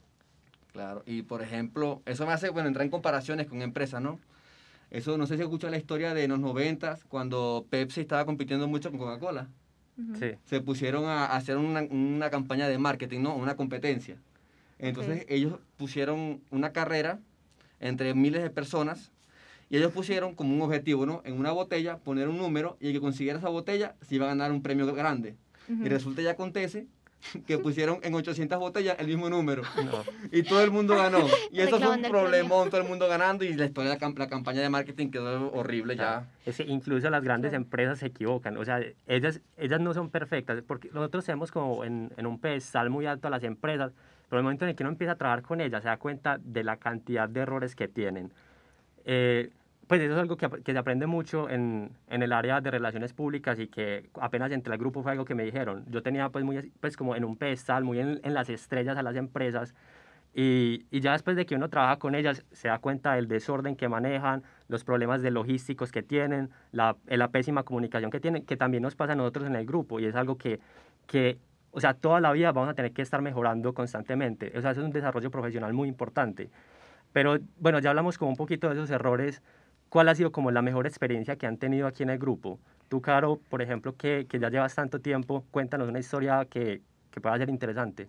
Claro, 0.72 1.04
y 1.06 1.22
por 1.22 1.44
ejemplo, 1.44 2.02
eso 2.08 2.26
me 2.26 2.34
hace, 2.34 2.50
bueno, 2.50 2.68
entrar 2.70 2.86
en 2.86 2.92
comparaciones 2.92 3.46
con 3.46 3.62
empresas, 3.62 4.02
¿no? 4.02 4.20
Eso, 4.90 5.18
no 5.18 5.28
sé 5.28 5.36
si 5.36 5.42
escuchó 5.42 5.70
la 5.70 5.78
historia 5.78 6.14
de 6.14 6.28
los 6.28 6.40
noventas, 6.40 7.04
cuando 7.06 7.66
Pepsi 7.70 8.02
estaba 8.02 8.26
compitiendo 8.26 8.68
mucho 8.68 8.90
con 8.90 9.00
Coca-Cola. 9.00 9.50
Sí. 10.20 10.34
Se 10.46 10.62
pusieron 10.62 11.06
a 11.06 11.26
hacer 11.26 11.58
una, 11.58 11.82
una 11.82 12.30
campaña 12.30 12.68
de 12.68 12.78
marketing, 12.78 13.22
¿no? 13.22 13.36
Una 13.36 13.56
competencia. 13.56 14.18
Entonces 14.80 15.26
ellos 15.28 15.60
pusieron 15.76 16.42
una 16.52 16.72
carrera 16.72 17.20
entre 17.80 18.14
miles 18.14 18.44
de 18.44 18.50
personas 18.50 19.12
y 19.70 19.78
ellos 19.78 19.92
pusieron 19.92 20.36
como 20.36 20.54
un 20.54 20.62
objetivo, 20.62 21.06
¿no? 21.06 21.22
En 21.26 21.34
una 21.34 21.52
botella 21.52 21.98
poner 21.98 22.28
un 22.28 22.38
número 22.38 22.78
y 22.80 22.88
el 22.88 22.94
que 22.94 23.02
consiguiera 23.02 23.40
esa 23.40 23.50
botella 23.50 23.96
se 24.02 24.16
iba 24.16 24.26
a 24.26 24.30
ganar 24.30 24.52
un 24.52 24.62
premio 24.62 24.86
grande. 24.94 25.36
Y 25.68 25.90
resulta 25.90 26.22
y 26.22 26.28
acontece 26.28 26.88
que 27.46 27.58
pusieron 27.60 28.00
en 28.04 28.14
800 28.14 28.58
botellas 28.60 28.96
el 29.00 29.08
mismo 29.08 29.30
número. 29.30 29.64
No. 29.84 30.04
Y 30.32 30.44
todo 30.44 30.64
el 30.64 30.72
mundo 30.72 30.96
ganó. 30.96 31.20
Y 31.52 31.60
eso 31.62 31.80
fue 31.80 31.96
un 31.96 32.02
problemón, 32.04 32.70
todo 32.70 32.82
el 32.82 32.88
mundo 32.88 33.08
ganando 33.08 33.44
y 33.44 33.54
la 33.54 33.66
historia 33.66 33.92
de 33.92 33.96
la, 34.00 34.02
cam- 34.08 34.18
la 34.18 34.28
campaña 34.28 34.62
de 34.62 34.70
marketing 34.70 35.10
quedó 35.10 35.52
horrible 35.52 35.96
ya. 35.96 36.28
Es 36.46 36.58
que 36.58 36.64
incluso 36.64 37.10
las 37.10 37.24
grandes 37.24 37.54
empresas 37.54 38.00
se 38.00 38.08
equivocan, 38.08 38.56
o 38.58 38.64
sea, 38.66 38.80
ellas, 39.08 39.42
ellas 39.58 39.80
no 39.82 39.94
son 39.94 40.10
perfectas, 40.10 40.62
porque 40.66 40.90
nosotros 40.94 41.26
tenemos 41.26 41.52
como 41.52 41.84
en, 41.84 42.12
en 42.18 42.26
un 42.28 42.40
pedestal 42.40 42.90
muy 42.90 43.06
alto 43.06 43.28
a 43.28 43.32
las 43.32 43.44
empresas, 43.44 43.92
pero 44.30 44.40
el 44.40 44.44
momento 44.44 44.66
en 44.66 44.70
el 44.70 44.76
que 44.76 44.84
uno 44.84 44.92
empieza 44.92 45.14
a 45.14 45.16
trabajar 45.16 45.42
con 45.42 45.62
ellas 45.62 45.82
se 45.84 45.88
da 45.90 45.98
cuenta 45.98 46.38
de 46.44 46.64
la 46.64 46.78
cantidad 46.78 47.28
de 47.30 47.40
errores 47.42 47.76
que 47.76 47.88
tienen. 47.88 48.32
Eh, 49.06 49.50
pues 49.88 50.02
eso 50.02 50.14
es 50.14 50.20
algo 50.20 50.38
que, 50.38 50.50
que 50.64 50.74
se 50.74 50.78
aprende 50.78 51.08
mucho 51.08 51.50
en, 51.50 51.92
en 52.10 52.24
el 52.24 52.34
área 52.34 52.62
de 52.62 52.72
relaciones 52.72 53.14
públicas 53.14 53.60
y 53.60 53.68
que 53.68 54.10
apenas 54.20 54.52
entré 54.52 54.74
al 54.74 54.80
grupo 54.80 55.02
fue 55.02 55.14
algo 55.14 55.26
que 55.26 55.36
me 55.36 55.44
dijeron. 55.44 55.86
Yo 55.90 56.04
tenía 56.04 56.30
pues 56.30 56.44
muy, 56.44 56.72
pues 56.80 56.98
como 56.98 57.16
en 57.16 57.24
un 57.24 57.38
pedestal, 57.38 57.84
muy 57.84 58.00
en, 58.00 58.20
en 58.24 58.34
las 58.34 58.50
estrellas 58.50 58.98
a 58.98 59.04
las 59.04 59.16
empresas 59.16 59.74
y, 60.34 60.86
y 60.92 61.00
ya 61.00 61.14
después 61.14 61.36
de 61.36 61.46
que 61.46 61.56
uno 61.56 61.68
trabaja 61.70 61.98
con 61.98 62.14
ellas 62.14 62.46
se 62.52 62.68
da 62.68 62.78
cuenta 62.78 63.14
del 63.14 63.28
desorden 63.28 63.76
que 63.76 63.90
manejan, 63.90 64.44
los 64.68 64.84
problemas 64.84 65.22
de 65.24 65.32
logísticos 65.32 65.92
que 65.92 66.04
tienen, 66.04 66.52
la, 66.72 66.96
la 67.08 67.30
pésima 67.30 67.64
comunicación 67.64 68.12
que 68.12 68.20
tienen, 68.20 68.46
que 68.46 68.56
también 68.56 68.84
nos 68.84 68.96
pasa 68.96 69.14
a 69.14 69.16
nosotros 69.16 69.48
en 69.48 69.56
el 69.56 69.66
grupo 69.66 70.00
y 70.00 70.06
es 70.06 70.16
algo 70.16 70.38
que, 70.38 70.60
que, 71.08 71.40
o 71.72 71.80
sea, 71.80 71.96
toda 71.96 72.20
la 72.20 72.32
vida 72.34 72.52
vamos 72.52 72.70
a 72.70 72.76
tener 72.76 72.92
que 72.92 73.02
estar 73.02 73.22
mejorando 73.22 73.74
constantemente. 73.74 74.52
O 74.56 74.62
sea, 74.62 74.72
eso 74.72 74.82
es 74.82 74.86
un 74.86 74.92
desarrollo 74.92 75.32
profesional 75.32 75.74
muy 75.74 75.88
importante. 75.90 76.52
Pero 77.14 77.38
bueno, 77.60 77.80
ya 77.80 77.90
hablamos 77.90 78.18
como 78.20 78.30
un 78.30 78.38
poquito 78.38 78.68
de 78.68 78.76
esos 78.76 78.92
errores. 78.92 79.42
¿Cuál 79.90 80.10
ha 80.10 80.16
sido 80.16 80.32
como 80.32 80.52
la 80.52 80.62
mejor 80.62 80.86
experiencia 80.86 81.38
que 81.38 81.48
han 81.48 81.58
tenido 81.58 81.88
aquí 81.88 82.04
en 82.04 82.10
el 82.10 82.20
grupo? 82.20 82.60
Tú, 82.90 83.02
Caro, 83.02 83.40
por 83.50 83.62
ejemplo, 83.62 83.96
que, 83.96 84.26
que 84.30 84.40
ya 84.40 84.50
llevas 84.50 84.76
tanto 84.76 85.00
tiempo, 85.00 85.44
cuéntanos 85.52 85.88
una 85.88 86.00
historia 86.00 86.46
que, 86.46 86.82
que 87.12 87.22
pueda 87.22 87.38
ser 87.38 87.50
interesante. 87.50 88.08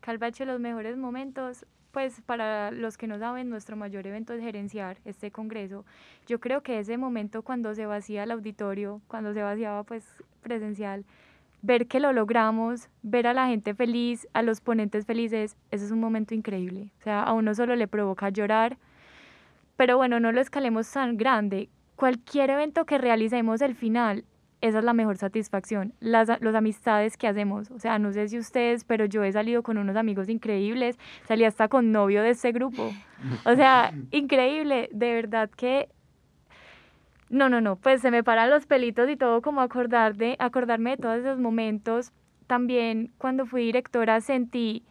Calvache, 0.00 0.44
los 0.44 0.60
mejores 0.60 0.96
momentos, 0.96 1.66
pues 1.92 2.20
para 2.22 2.70
los 2.72 2.98
que 2.98 3.06
no 3.06 3.18
saben, 3.18 3.48
nuestro 3.48 3.76
mayor 3.76 4.06
evento 4.06 4.32
es 4.32 4.40
gerenciar 4.40 4.98
este 5.04 5.30
congreso. 5.30 5.84
Yo 6.26 6.40
creo 6.40 6.62
que 6.62 6.78
ese 6.78 6.98
momento 6.98 7.42
cuando 7.42 7.74
se 7.74 7.86
vacía 7.86 8.24
el 8.24 8.32
auditorio, 8.32 9.00
cuando 9.06 9.32
se 9.32 9.42
vaciaba 9.42 9.84
pues 9.84 10.04
presencial, 10.42 11.04
ver 11.62 11.86
que 11.86 12.00
lo 12.00 12.12
logramos, 12.12 12.90
ver 13.02 13.26
a 13.26 13.32
la 13.32 13.46
gente 13.46 13.74
feliz, 13.74 14.28
a 14.34 14.42
los 14.42 14.60
ponentes 14.60 15.06
felices, 15.06 15.56
ese 15.70 15.84
es 15.86 15.90
un 15.90 16.00
momento 16.00 16.34
increíble. 16.34 16.90
O 16.98 17.02
sea, 17.02 17.22
a 17.22 17.32
uno 17.32 17.54
solo 17.54 17.74
le 17.74 17.88
provoca 17.88 18.28
llorar, 18.28 18.76
pero 19.76 19.96
bueno, 19.96 20.20
no 20.20 20.32
lo 20.32 20.40
escalemos 20.40 20.90
tan 20.90 21.16
grande. 21.16 21.68
Cualquier 21.96 22.50
evento 22.50 22.84
que 22.86 22.98
realicemos 22.98 23.60
el 23.60 23.74
final, 23.74 24.24
esa 24.60 24.78
es 24.78 24.84
la 24.84 24.94
mejor 24.94 25.16
satisfacción. 25.18 25.92
Las, 26.00 26.28
los 26.40 26.54
amistades 26.54 27.16
que 27.16 27.28
hacemos, 27.28 27.70
o 27.70 27.78
sea, 27.78 27.98
no 27.98 28.12
sé 28.12 28.28
si 28.28 28.38
ustedes, 28.38 28.84
pero 28.84 29.04
yo 29.04 29.22
he 29.22 29.32
salido 29.32 29.62
con 29.62 29.78
unos 29.78 29.96
amigos 29.96 30.28
increíbles, 30.28 30.98
salí 31.28 31.44
hasta 31.44 31.68
con 31.68 31.92
novio 31.92 32.22
de 32.22 32.30
este 32.30 32.52
grupo. 32.52 32.92
O 33.44 33.54
sea, 33.54 33.92
increíble, 34.10 34.88
de 34.92 35.12
verdad 35.12 35.50
que 35.50 35.88
No, 37.28 37.48
no, 37.48 37.60
no, 37.60 37.76
pues 37.76 38.00
se 38.00 38.10
me 38.10 38.22
paran 38.22 38.50
los 38.50 38.66
pelitos 38.66 39.08
y 39.10 39.16
todo 39.16 39.42
como 39.42 39.60
acordar 39.60 40.16
de, 40.16 40.36
acordarme 40.38 40.90
de 40.92 40.96
todos 40.96 41.18
esos 41.18 41.38
momentos. 41.38 42.12
También 42.46 43.12
cuando 43.18 43.46
fui 43.46 43.64
directora 43.66 44.20
sentí 44.20 44.84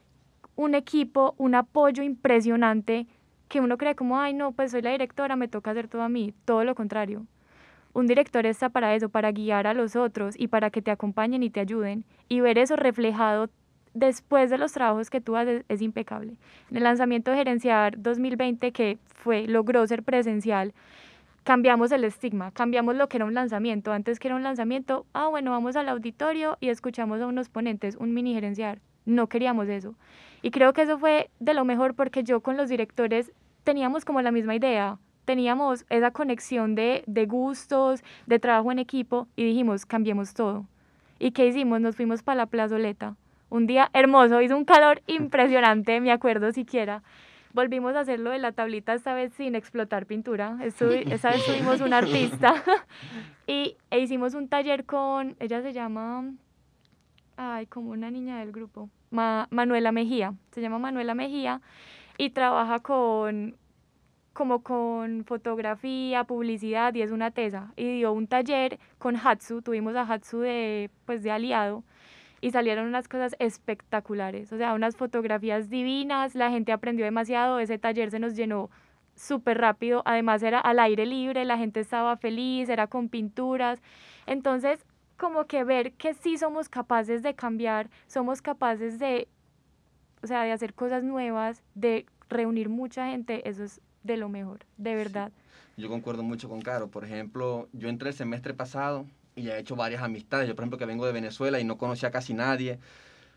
un 0.56 0.76
equipo, 0.76 1.36
un 1.38 1.56
apoyo 1.56 2.04
impresionante 2.04 3.08
que 3.54 3.62
uno 3.62 3.78
cree 3.78 3.94
como, 3.94 4.20
ay, 4.20 4.34
no, 4.34 4.52
pues 4.52 4.72
soy 4.72 4.82
la 4.82 4.90
directora, 4.90 5.36
me 5.36 5.48
toca 5.48 5.70
hacer 5.70 5.88
todo 5.88 6.02
a 6.02 6.10
mí. 6.10 6.34
Todo 6.44 6.64
lo 6.64 6.74
contrario. 6.74 7.28
Un 7.94 8.08
director 8.08 8.48
está 8.48 8.70
para 8.70 8.96
eso, 8.96 9.10
para 9.10 9.32
guiar 9.32 9.68
a 9.68 9.76
los 9.76 9.96
otros 9.96 10.34
y 10.36 10.48
para 10.48 10.72
que 10.72 10.82
te 10.82 10.90
acompañen 10.90 11.44
y 11.44 11.52
te 11.52 11.60
ayuden. 11.60 12.04
Y 12.28 12.40
ver 12.40 12.58
eso 12.58 12.76
reflejado 12.78 13.52
después 13.94 14.50
de 14.50 14.58
los 14.58 14.72
trabajos 14.74 15.12
que 15.12 15.22
tú 15.22 15.36
haces 15.36 15.66
es 15.70 15.84
impecable. 15.84 16.34
En 16.72 16.78
el 16.78 16.84
lanzamiento 16.84 17.30
de 17.30 17.38
Gerenciar 17.38 18.02
2020, 18.02 18.72
que 18.72 18.98
fue, 19.14 19.46
logró 19.46 19.86
ser 19.86 20.02
presencial, 20.02 20.74
cambiamos 21.44 21.92
el 21.92 22.06
estigma, 22.06 22.50
cambiamos 22.50 22.96
lo 22.96 23.08
que 23.08 23.18
era 23.18 23.26
un 23.26 23.36
lanzamiento. 23.36 23.92
Antes 23.92 24.18
que 24.18 24.30
era 24.30 24.36
un 24.36 24.42
lanzamiento, 24.42 25.06
ah, 25.14 25.28
bueno, 25.28 25.52
vamos 25.52 25.76
al 25.76 25.90
auditorio 25.90 26.58
y 26.60 26.70
escuchamos 26.70 27.22
a 27.22 27.28
unos 27.28 27.50
ponentes, 27.50 27.98
un 27.98 28.16
mini 28.16 28.34
gerenciar. 28.34 28.80
No 29.06 29.28
queríamos 29.28 29.70
eso. 29.70 29.94
Y 30.42 30.50
creo 30.50 30.74
que 30.74 30.82
eso 30.82 30.98
fue 30.98 31.30
de 31.40 31.54
lo 31.54 31.66
mejor 31.66 31.94
porque 31.94 32.24
yo 32.24 32.42
con 32.42 32.58
los 32.58 32.68
directores 32.68 33.32
teníamos 33.64 34.06
como 34.06 34.22
la 34.22 34.32
misma 34.32 34.56
idea, 34.56 34.98
teníamos 35.26 35.86
esa 35.90 36.12
conexión 36.12 36.76
de, 36.76 37.04
de 37.08 37.26
gustos, 37.26 38.04
de 38.26 38.40
trabajo 38.40 38.72
en 38.72 38.80
equipo 38.80 39.28
y 39.36 39.46
dijimos, 39.46 39.86
cambiemos 39.86 40.34
todo. 40.34 40.66
¿Y 41.20 41.32
qué 41.32 41.48
hicimos? 41.48 41.80
Nos 41.80 41.96
fuimos 41.96 42.24
para 42.24 42.38
la 42.38 42.46
plazoleta. 42.48 43.16
Un 43.50 43.68
día 43.68 43.90
hermoso, 43.94 44.42
hizo 44.42 44.58
un 44.58 44.66
calor 44.66 45.02
impresionante, 45.08 46.00
me 46.02 46.12
acuerdo 46.12 46.52
siquiera. 46.52 47.04
Volvimos 47.54 47.96
a 47.96 48.00
hacerlo 48.00 48.32
de 48.32 48.40
la 48.40 48.52
tablita 48.52 48.96
esta 48.96 49.14
vez 49.14 49.32
sin 49.34 49.54
explotar 49.54 50.08
pintura. 50.08 50.58
Estuvi, 50.64 51.04
esa 51.12 51.30
vez 51.30 51.46
tuvimos 51.46 51.82
un 51.82 51.94
artista 51.94 52.56
y 53.48 53.78
e 53.92 54.00
hicimos 54.00 54.34
un 54.34 54.48
taller 54.48 54.86
con, 54.86 55.36
ella 55.40 55.62
se 55.62 55.72
llama, 55.72 56.34
ay, 57.38 57.68
como 57.68 57.92
una 57.92 58.10
niña 58.10 58.40
del 58.40 58.52
grupo, 58.52 58.90
Manuela 59.12 59.92
Mejía, 59.92 60.34
se 60.52 60.62
llama 60.62 60.80
Manuela 60.80 61.14
Mejía 61.14 61.62
y 62.24 62.30
trabaja 62.30 62.80
con 62.80 63.58
como 64.34 64.64
con 64.64 65.26
fotografía, 65.26 66.24
publicidad 66.24 66.94
y 66.96 67.04
es 67.04 67.12
una 67.12 67.32
tesa. 67.32 67.72
Y 67.76 67.98
dio 67.98 68.14
un 68.14 68.28
taller 68.28 68.80
con 68.98 69.16
Hatsu, 69.16 69.62
tuvimos 69.62 69.96
a 69.96 70.02
Hatsu 70.02 70.40
de 70.40 70.90
pues 71.06 71.22
de 71.22 71.32
aliado 71.32 71.84
y 72.42 72.52
salieron 72.52 72.88
unas 72.88 73.08
cosas 73.08 73.36
espectaculares, 73.40 74.52
o 74.52 74.58
sea, 74.58 74.74
unas 74.74 74.98
fotografías 74.98 75.70
divinas, 75.70 76.36
la 76.36 76.50
gente 76.50 76.74
aprendió 76.74 77.06
demasiado, 77.06 77.60
ese 77.60 77.78
taller 77.78 78.12
se 78.12 78.20
nos 78.20 78.36
llenó 78.36 78.70
súper 79.16 79.60
rápido, 79.60 80.02
además 80.06 80.44
era 80.44 80.60
al 80.60 80.80
aire 80.80 81.06
libre, 81.06 81.46
la 81.46 81.58
gente 81.58 81.80
estaba 81.80 82.18
feliz, 82.18 82.68
era 82.68 82.88
con 82.88 83.08
pinturas, 83.08 83.82
entonces 84.26 84.86
como 85.16 85.46
que 85.46 85.64
ver 85.64 85.94
que 85.94 86.14
sí 86.16 86.38
somos 86.38 86.68
capaces 86.68 87.24
de 87.24 87.34
cambiar, 87.34 87.90
somos 88.08 88.42
capaces 88.42 89.00
de, 89.00 89.30
o 90.22 90.28
sea, 90.28 90.44
de 90.44 90.52
hacer 90.52 90.74
cosas 90.74 91.02
nuevas, 91.02 91.64
de 91.76 92.06
reunir 92.34 92.70
mucha 92.70 93.08
gente, 93.08 93.48
eso 93.48 93.64
es 93.64 93.82
de 94.04 94.18
lo 94.18 94.30
mejor, 94.30 94.66
de 94.78 94.96
verdad. 94.96 95.32
Yo 95.78 95.90
concuerdo 95.90 96.22
mucho 96.24 96.50
con 96.50 96.62
Caro. 96.62 96.88
Por 96.88 97.04
ejemplo, 97.04 97.68
yo 97.74 97.90
entré 97.90 98.10
el 98.10 98.16
semestre 98.16 98.54
pasado 98.54 99.06
y 99.36 99.44
ya 99.44 99.58
he 99.58 99.60
hecho 99.60 99.76
varias 99.76 100.04
amistades. 100.04 100.48
Yo, 100.48 100.56
por 100.56 100.64
ejemplo, 100.64 100.78
que 100.78 100.86
vengo 100.86 101.06
de 101.06 101.14
Venezuela 101.14 101.60
y 101.60 101.64
no 101.64 101.78
conocía 101.78 102.12
casi 102.12 102.34
nadie. 102.34 102.78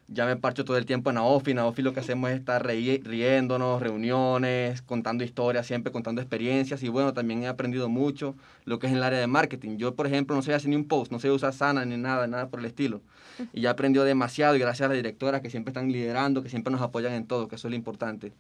Ya 0.09 0.25
me 0.25 0.37
parcho 0.37 0.65
todo 0.65 0.77
el 0.77 0.87
tiempo 0.87 1.11
en 1.11 1.17
AOFI. 1.17 1.53
En 1.53 1.59
AOFI 1.59 1.83
lo 1.83 1.93
que 1.93 2.01
hacemos 2.01 2.31
es 2.31 2.39
estar 2.39 2.65
riéndonos, 2.65 3.81
reuniones, 3.81 4.83
contando 4.83 5.25
historias, 5.25 5.67
siempre 5.67 5.91
contando 5.91 6.21
experiencias. 6.21 6.83
Y 6.83 6.89
bueno, 6.89 7.15
también 7.15 7.43
he 7.43 7.49
aprendido 7.49 7.89
mucho 7.89 8.37
lo 8.67 8.79
que 8.79 8.87
es 8.87 8.93
en 8.93 8.99
el 8.99 9.03
área 9.03 9.19
de 9.19 9.27
marketing. 9.27 9.79
Yo, 9.79 9.95
por 9.95 10.07
ejemplo, 10.07 10.37
no 10.37 10.43
sé 10.43 10.53
hacer 10.53 10.69
ni 10.69 10.77
un 10.77 10.87
post, 10.87 11.11
no 11.11 11.19
sé 11.19 11.31
usar 11.31 11.55
Sana 11.55 11.85
ni 11.87 11.97
nada, 11.97 12.27
nada 12.27 12.49
por 12.49 12.61
el 12.61 12.67
estilo. 12.67 13.01
Y 13.53 13.63
ya 13.63 13.71
he 13.71 13.73
aprendido 13.73 14.05
demasiado 14.05 14.55
y 14.57 14.59
gracias 14.59 14.87
a 14.87 14.89
las 14.89 14.97
directoras 14.97 15.41
que 15.41 15.51
siempre 15.51 15.71
están 15.71 15.91
liderando, 15.91 16.43
que 16.43 16.51
siempre 16.51 16.71
nos 16.71 16.83
apoyan 16.83 17.15
en 17.15 17.27
todo, 17.27 17.49
que 17.49 17.57
eso 17.57 17.67
es 17.67 17.71
lo 17.71 17.77
importante. 17.77 18.33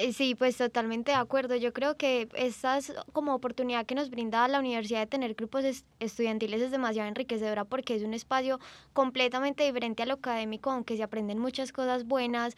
Eh, 0.00 0.12
sí, 0.12 0.36
pues 0.36 0.56
totalmente 0.56 1.10
de 1.10 1.16
acuerdo. 1.16 1.56
Yo 1.56 1.72
creo 1.72 1.96
que 1.96 2.28
esta 2.34 2.78
es 2.78 2.92
como 3.12 3.34
oportunidad 3.34 3.84
que 3.84 3.96
nos 3.96 4.10
brinda 4.10 4.46
la 4.46 4.60
universidad 4.60 5.00
de 5.00 5.06
tener 5.08 5.34
grupos 5.34 5.64
estudiantiles 5.98 6.62
es 6.62 6.70
demasiado 6.70 7.08
enriquecedora 7.08 7.64
porque 7.64 7.96
es 7.96 8.04
un 8.04 8.14
espacio 8.14 8.60
completamente 8.92 9.64
diferente 9.64 10.04
a 10.04 10.06
lo 10.06 10.14
académico, 10.14 10.70
aunque 10.70 10.96
se 10.96 11.02
aprenden 11.02 11.40
muchas 11.40 11.72
cosas 11.72 12.04
buenas. 12.04 12.54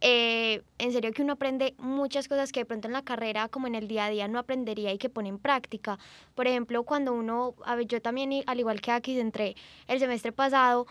Eh, 0.00 0.62
en 0.78 0.92
serio 0.92 1.12
que 1.12 1.22
uno 1.22 1.34
aprende 1.34 1.74
muchas 1.78 2.26
cosas 2.26 2.50
que 2.52 2.60
de 2.60 2.66
pronto 2.66 2.88
en 2.88 2.94
la 2.94 3.02
carrera 3.02 3.48
como 3.48 3.66
en 3.68 3.74
el 3.76 3.86
día 3.86 4.06
a 4.06 4.10
día 4.10 4.26
no 4.28 4.38
aprendería 4.38 4.92
y 4.92 4.98
que 4.98 5.10
pone 5.10 5.28
en 5.28 5.38
práctica. 5.38 5.98
Por 6.34 6.48
ejemplo, 6.48 6.82
cuando 6.84 7.12
uno, 7.12 7.54
a 7.66 7.76
ver, 7.76 7.86
yo 7.86 8.00
también, 8.02 8.42
al 8.46 8.58
igual 8.58 8.80
que 8.80 8.90
aquí, 8.90 9.20
entré 9.20 9.54
el 9.86 10.00
semestre 10.00 10.32
pasado, 10.32 10.86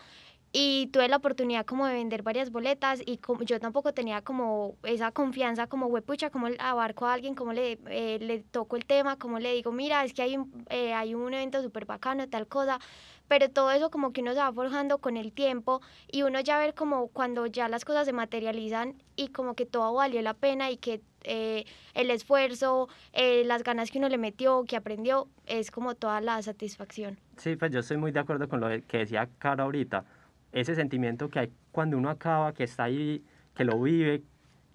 y 0.52 0.88
tuve 0.88 1.08
la 1.08 1.16
oportunidad 1.16 1.64
como 1.64 1.86
de 1.86 1.94
vender 1.94 2.22
varias 2.22 2.50
boletas 2.50 3.00
y 3.04 3.18
como, 3.18 3.42
yo 3.42 3.60
tampoco 3.60 3.94
tenía 3.94 4.22
como 4.22 4.76
esa 4.82 5.12
confianza 5.12 5.68
como 5.68 5.86
huepucha, 5.86 6.30
como 6.30 6.48
abarco 6.58 7.06
a 7.06 7.12
alguien, 7.12 7.34
como 7.34 7.52
le, 7.52 7.78
eh, 7.86 8.18
le 8.20 8.40
toco 8.40 8.76
el 8.76 8.84
tema, 8.84 9.16
como 9.16 9.38
le 9.38 9.54
digo, 9.54 9.70
mira, 9.70 10.04
es 10.04 10.12
que 10.12 10.22
hay 10.22 10.36
un, 10.36 10.66
eh, 10.68 10.92
hay 10.92 11.14
un 11.14 11.32
evento 11.32 11.62
súper 11.62 11.84
bacano, 11.84 12.28
tal 12.28 12.48
cosa, 12.48 12.80
pero 13.28 13.48
todo 13.48 13.70
eso 13.70 13.90
como 13.90 14.12
que 14.12 14.22
uno 14.22 14.32
se 14.32 14.40
va 14.40 14.52
forjando 14.52 14.98
con 14.98 15.16
el 15.16 15.32
tiempo 15.32 15.82
y 16.10 16.22
uno 16.22 16.40
ya 16.40 16.58
ver 16.58 16.74
como 16.74 17.08
cuando 17.08 17.46
ya 17.46 17.68
las 17.68 17.84
cosas 17.84 18.06
se 18.06 18.12
materializan 18.12 19.00
y 19.14 19.28
como 19.28 19.54
que 19.54 19.66
todo 19.66 19.94
valió 19.94 20.20
la 20.20 20.34
pena 20.34 20.68
y 20.72 20.78
que 20.78 21.00
eh, 21.22 21.64
el 21.94 22.10
esfuerzo, 22.10 22.88
las 23.12 23.62
ganas 23.62 23.92
que 23.92 23.98
uno 23.98 24.08
le 24.08 24.18
metió, 24.18 24.64
que 24.64 24.74
aprendió, 24.74 25.28
es 25.46 25.70
como 25.70 25.94
toda 25.94 26.20
la 26.20 26.42
satisfacción. 26.42 27.20
Sí, 27.36 27.54
pues 27.54 27.70
yo 27.70 27.80
estoy 27.80 27.98
muy 27.98 28.10
de 28.10 28.18
acuerdo 28.18 28.48
con 28.48 28.60
lo 28.60 28.68
que 28.88 28.98
decía 28.98 29.28
Cara 29.38 29.64
ahorita 29.64 30.04
ese 30.52 30.74
sentimiento 30.74 31.28
que 31.28 31.38
hay 31.38 31.52
cuando 31.72 31.96
uno 31.98 32.10
acaba, 32.10 32.52
que 32.52 32.64
está 32.64 32.84
ahí, 32.84 33.22
que 33.54 33.64
lo 33.64 33.80
vive, 33.80 34.22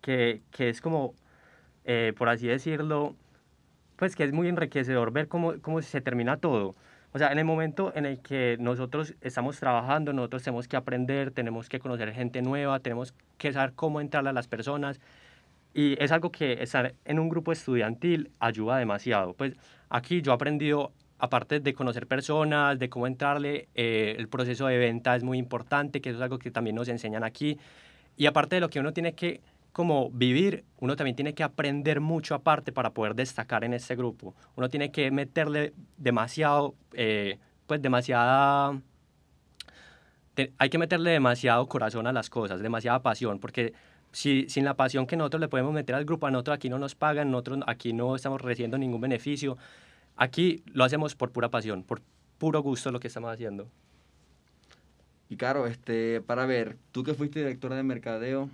que, 0.01 0.41
que 0.51 0.69
es 0.69 0.81
como, 0.81 1.13
eh, 1.83 2.13
por 2.17 2.29
así 2.29 2.47
decirlo, 2.47 3.15
pues 3.95 4.15
que 4.15 4.23
es 4.23 4.33
muy 4.33 4.47
enriquecedor 4.47 5.11
ver 5.11 5.27
cómo, 5.27 5.53
cómo 5.61 5.81
se 5.81 6.01
termina 6.01 6.37
todo. 6.37 6.75
O 7.13 7.17
sea, 7.17 7.31
en 7.31 7.39
el 7.39 7.45
momento 7.45 7.93
en 7.95 8.05
el 8.05 8.19
que 8.19 8.57
nosotros 8.59 9.15
estamos 9.21 9.57
trabajando, 9.57 10.11
nosotros 10.11 10.43
tenemos 10.43 10.67
que 10.67 10.75
aprender, 10.75 11.31
tenemos 11.31 11.69
que 11.69 11.79
conocer 11.79 12.11
gente 12.11 12.41
nueva, 12.41 12.79
tenemos 12.79 13.13
que 13.37 13.53
saber 13.53 13.73
cómo 13.73 14.01
entrar 14.01 14.27
a 14.27 14.33
las 14.33 14.49
personas. 14.49 14.99
Y 15.73 16.01
es 16.03 16.11
algo 16.11 16.31
que 16.31 16.61
estar 16.61 16.93
en 17.05 17.19
un 17.19 17.29
grupo 17.29 17.53
estudiantil 17.53 18.31
ayuda 18.39 18.77
demasiado. 18.77 19.33
Pues 19.33 19.55
aquí 19.89 20.21
yo 20.21 20.33
he 20.33 20.35
aprendido 20.35 20.91
aparte 21.19 21.59
de 21.59 21.73
conocer 21.73 22.07
personas, 22.07 22.77
de 22.77 22.89
cómo 22.89 23.07
entrarle, 23.07 23.69
eh, 23.75 24.15
el 24.17 24.27
proceso 24.27 24.67
de 24.67 24.77
venta 24.77 25.15
es 25.15 25.23
muy 25.23 25.37
importante, 25.37 26.01
que 26.01 26.09
eso 26.09 26.19
es 26.19 26.23
algo 26.23 26.39
que 26.39 26.51
también 26.51 26.75
nos 26.75 26.87
enseñan 26.87 27.23
aquí. 27.23 27.57
Y 28.17 28.25
aparte 28.25 28.55
de 28.55 28.61
lo 28.61 28.69
que 28.69 28.79
uno 28.79 28.93
tiene 28.93 29.13
que 29.13 29.41
como 29.75 30.09
vivir, 30.09 30.63
uno 30.79 30.95
también 30.95 31.17
tiene 31.17 31.33
que 31.33 31.43
aprender 31.43 31.99
mucho 31.99 32.33
aparte 32.33 32.71
para 32.71 32.91
poder 32.91 33.13
destacar 33.13 33.65
en 33.65 33.73
este 33.73 33.97
grupo. 33.97 34.33
Uno 34.55 34.69
tiene 34.69 34.89
que 34.89 35.11
meterle 35.11 35.73
demasiado, 35.97 36.75
eh, 36.93 37.39
pues 37.67 37.81
demasiada... 37.81 38.79
hay 40.57 40.69
que 40.69 40.77
meterle 40.77 41.11
demasiado 41.11 41.67
corazón 41.67 42.07
a 42.07 42.13
las 42.13 42.29
cosas, 42.29 42.61
demasiada 42.61 43.01
pasión, 43.01 43.39
porque 43.39 43.73
si, 44.13 44.45
sin 44.47 44.63
la 44.63 44.75
pasión 44.75 45.07
que 45.07 45.17
nosotros 45.17 45.41
le 45.41 45.49
podemos 45.49 45.73
meter 45.73 45.93
al 45.93 46.05
grupo, 46.05 46.25
a 46.25 46.31
nosotros 46.31 46.55
aquí 46.55 46.69
no 46.69 46.79
nos 46.79 46.95
pagan, 46.95 47.29
nosotros 47.29 47.59
aquí 47.67 47.91
no 47.91 48.15
estamos 48.15 48.41
recibiendo 48.41 48.77
ningún 48.77 49.01
beneficio, 49.01 49.57
Aquí 50.15 50.63
lo 50.65 50.83
hacemos 50.83 51.15
por 51.15 51.31
pura 51.31 51.49
pasión, 51.49 51.83
por 51.83 52.01
puro 52.37 52.61
gusto 52.61 52.91
lo 52.91 52.99
que 52.99 53.07
estamos 53.07 53.31
haciendo. 53.31 53.67
Y 55.27 55.37
claro, 55.37 55.65
este, 55.65 56.21
para 56.21 56.45
ver, 56.45 56.77
tú 56.91 57.03
que 57.03 57.15
fuiste 57.15 57.39
directora 57.39 57.75
de 57.75 57.83
mercadeo, 57.83 58.49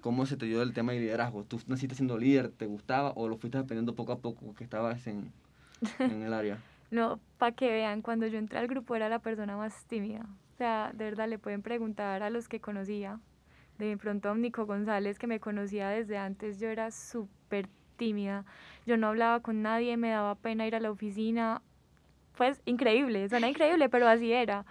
¿cómo 0.00 0.24
se 0.24 0.36
te 0.36 0.46
dio 0.46 0.62
el 0.62 0.72
tema 0.72 0.92
de 0.92 1.00
liderazgo? 1.00 1.44
¿Tú 1.44 1.60
naciste 1.66 1.96
siendo 1.96 2.16
líder? 2.16 2.48
¿Te 2.50 2.66
gustaba 2.66 3.12
o 3.16 3.28
lo 3.28 3.36
fuiste 3.36 3.58
aprendiendo 3.58 3.94
poco 3.94 4.12
a 4.12 4.18
poco 4.18 4.54
que 4.54 4.62
estabas 4.62 5.06
en, 5.06 5.32
en 5.98 6.22
el 6.22 6.32
área? 6.32 6.58
no, 6.92 7.18
para 7.38 7.52
que 7.52 7.70
vean, 7.70 8.02
cuando 8.02 8.26
yo 8.26 8.38
entré 8.38 8.58
al 8.58 8.68
grupo 8.68 8.94
era 8.94 9.08
la 9.08 9.18
persona 9.18 9.56
más 9.56 9.86
tímida. 9.86 10.26
O 10.52 10.56
sea, 10.58 10.92
de 10.94 11.04
verdad 11.04 11.26
le 11.26 11.38
pueden 11.38 11.62
preguntar 11.62 12.22
a 12.22 12.28
los 12.28 12.48
que 12.48 12.60
conocía. 12.60 13.18
De 13.78 13.96
pronto 13.96 14.30
a 14.30 14.34
Nico 14.34 14.66
González, 14.66 15.18
que 15.18 15.26
me 15.26 15.40
conocía 15.40 15.88
desde 15.88 16.18
antes, 16.18 16.60
yo 16.60 16.68
era 16.68 16.90
súper 16.90 17.68
tímida. 18.02 18.44
Yo 18.84 18.96
no 18.96 19.06
hablaba 19.06 19.38
con 19.38 19.62
nadie, 19.62 19.96
me 19.96 20.10
daba 20.10 20.34
pena 20.34 20.66
ir 20.66 20.74
a 20.74 20.80
la 20.80 20.90
oficina. 20.90 21.62
Pues 22.36 22.60
increíble, 22.64 23.28
suena 23.28 23.48
increíble, 23.48 23.88
pero 23.88 24.08
así 24.08 24.32
era. 24.32 24.64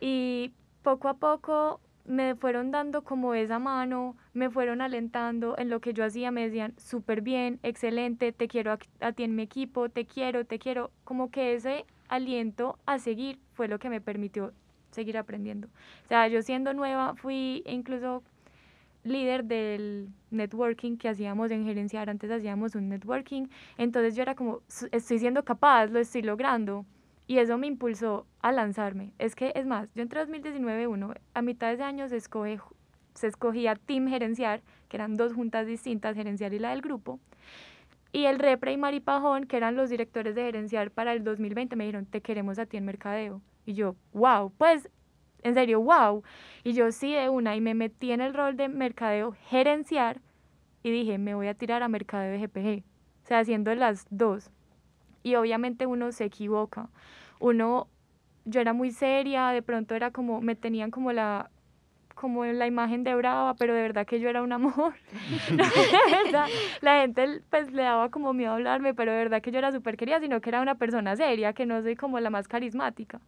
Y 0.00 0.52
poco 0.82 1.08
a 1.08 1.14
poco 1.14 1.80
me 2.06 2.34
fueron 2.34 2.70
dando 2.70 3.02
como 3.02 3.34
esa 3.34 3.58
mano, 3.58 4.16
me 4.32 4.48
fueron 4.48 4.80
alentando 4.80 5.54
en 5.58 5.68
lo 5.68 5.80
que 5.80 5.92
yo 5.92 6.02
hacía, 6.02 6.30
me 6.30 6.44
decían, 6.44 6.72
súper 6.78 7.20
bien, 7.20 7.60
excelente, 7.62 8.32
te 8.32 8.48
quiero 8.48 8.78
a, 9.00 9.12
ti 9.12 9.22
en 9.22 9.36
mi 9.36 9.42
equipo, 9.42 9.90
te 9.90 10.06
quiero, 10.06 10.46
te 10.46 10.58
quiero. 10.58 10.90
Como 11.04 11.30
que 11.30 11.52
ese 11.52 11.84
aliento 12.08 12.78
a 12.86 12.98
seguir 12.98 13.38
fue 13.52 13.68
lo 13.68 13.78
que 13.78 13.90
me 13.90 14.00
permitió 14.00 14.54
seguir 14.92 15.18
aprendiendo. 15.18 15.68
O 16.06 16.08
sea, 16.08 16.26
yo 16.28 16.40
siendo 16.40 16.72
nueva 16.72 17.14
fui 17.16 17.62
incluso 17.66 18.22
líder 19.04 19.44
del 19.44 20.08
networking 20.30 20.96
que 20.96 21.08
hacíamos 21.08 21.50
en 21.50 21.64
gerenciar, 21.64 22.08
antes 22.10 22.30
hacíamos 22.30 22.74
un 22.74 22.88
networking, 22.88 23.46
entonces 23.78 24.14
yo 24.14 24.22
era 24.22 24.34
como, 24.34 24.60
"S- 24.68 24.88
estoy 24.92 25.18
siendo 25.18 25.44
capaz, 25.44 25.86
lo 25.86 25.98
estoy 25.98 26.22
logrando, 26.22 26.86
y 27.26 27.38
eso 27.38 27.58
me 27.58 27.66
impulsó 27.66 28.26
a 28.40 28.52
lanzarme. 28.52 29.12
Es 29.18 29.34
que, 29.34 29.52
es 29.54 29.66
más, 29.66 29.88
yo 29.94 30.02
entré 30.02 30.20
en 30.20 30.26
2019, 30.26 30.86
uno, 30.86 31.14
a 31.34 31.42
mitad 31.42 31.68
de 31.68 31.74
ese 31.74 31.82
año 31.82 32.08
se, 32.08 32.16
escoge, 32.16 32.58
se 33.14 33.26
escogía 33.26 33.74
Team 33.76 34.08
Gerenciar, 34.08 34.62
que 34.88 34.96
eran 34.96 35.16
dos 35.16 35.32
juntas 35.32 35.66
distintas, 35.66 36.14
Gerenciar 36.16 36.52
y 36.54 36.58
la 36.58 36.70
del 36.70 36.82
grupo, 36.82 37.18
y 38.12 38.26
el 38.26 38.38
Repre 38.38 38.72
y 38.72 38.76
Mari 38.76 39.00
Pajón, 39.00 39.46
que 39.46 39.56
eran 39.56 39.74
los 39.74 39.88
directores 39.88 40.34
de 40.34 40.42
Gerenciar 40.42 40.90
para 40.90 41.12
el 41.14 41.24
2020, 41.24 41.76
me 41.76 41.84
dijeron, 41.84 42.04
te 42.06 42.20
queremos 42.20 42.58
a 42.58 42.66
ti 42.66 42.76
en 42.76 42.84
Mercadeo. 42.84 43.40
Y 43.64 43.72
yo, 43.74 43.96
wow, 44.12 44.52
pues, 44.58 44.90
en 45.42 45.54
serio, 45.54 45.80
wow. 45.80 46.22
Y 46.64 46.72
yo 46.72 46.90
sí 46.92 47.12
de 47.12 47.28
una, 47.28 47.56
y 47.56 47.60
me 47.60 47.74
metí 47.74 48.12
en 48.12 48.20
el 48.20 48.34
rol 48.34 48.56
de 48.56 48.68
Mercadeo 48.68 49.34
Gerenciar, 49.48 50.20
y 50.82 50.90
dije, 50.90 51.18
me 51.18 51.34
voy 51.34 51.48
a 51.48 51.54
tirar 51.54 51.82
a 51.82 51.88
Mercadeo 51.88 52.32
de 52.32 52.46
GPG. 52.46 52.84
O 53.24 53.26
sea, 53.26 53.38
haciendo 53.38 53.74
las 53.74 54.06
dos. 54.10 54.50
Y 55.22 55.36
obviamente 55.36 55.86
uno 55.86 56.10
se 56.10 56.24
equivoca. 56.24 56.88
Uno, 57.38 57.86
yo 58.44 58.60
era 58.60 58.72
muy 58.72 58.90
seria, 58.90 59.48
de 59.48 59.62
pronto 59.62 59.94
era 59.94 60.10
como, 60.10 60.40
me 60.40 60.56
tenían 60.56 60.90
como 60.90 61.12
la 61.12 61.50
como 62.14 62.44
la 62.44 62.66
imagen 62.66 63.02
de 63.02 63.14
brava, 63.16 63.54
pero 63.54 63.74
de 63.74 63.82
verdad 63.82 64.06
que 64.06 64.20
yo 64.20 64.28
era 64.28 64.42
un 64.42 64.52
amor. 64.52 64.94
No, 65.50 65.64
de 65.64 66.24
verdad, 66.24 66.46
la 66.80 67.00
gente 67.00 67.42
pues 67.50 67.72
le 67.72 67.82
daba 67.82 68.10
como 68.10 68.32
miedo 68.32 68.52
hablarme, 68.52 68.94
pero 68.94 69.10
de 69.10 69.18
verdad 69.18 69.42
que 69.42 69.50
yo 69.50 69.58
era 69.58 69.72
súper 69.72 69.96
querida, 69.96 70.20
sino 70.20 70.40
que 70.40 70.50
era 70.50 70.60
una 70.60 70.76
persona 70.76 71.16
seria, 71.16 71.52
que 71.52 71.66
no 71.66 71.82
soy 71.82 71.96
como 71.96 72.20
la 72.20 72.30
más 72.30 72.46
carismática. 72.46 73.20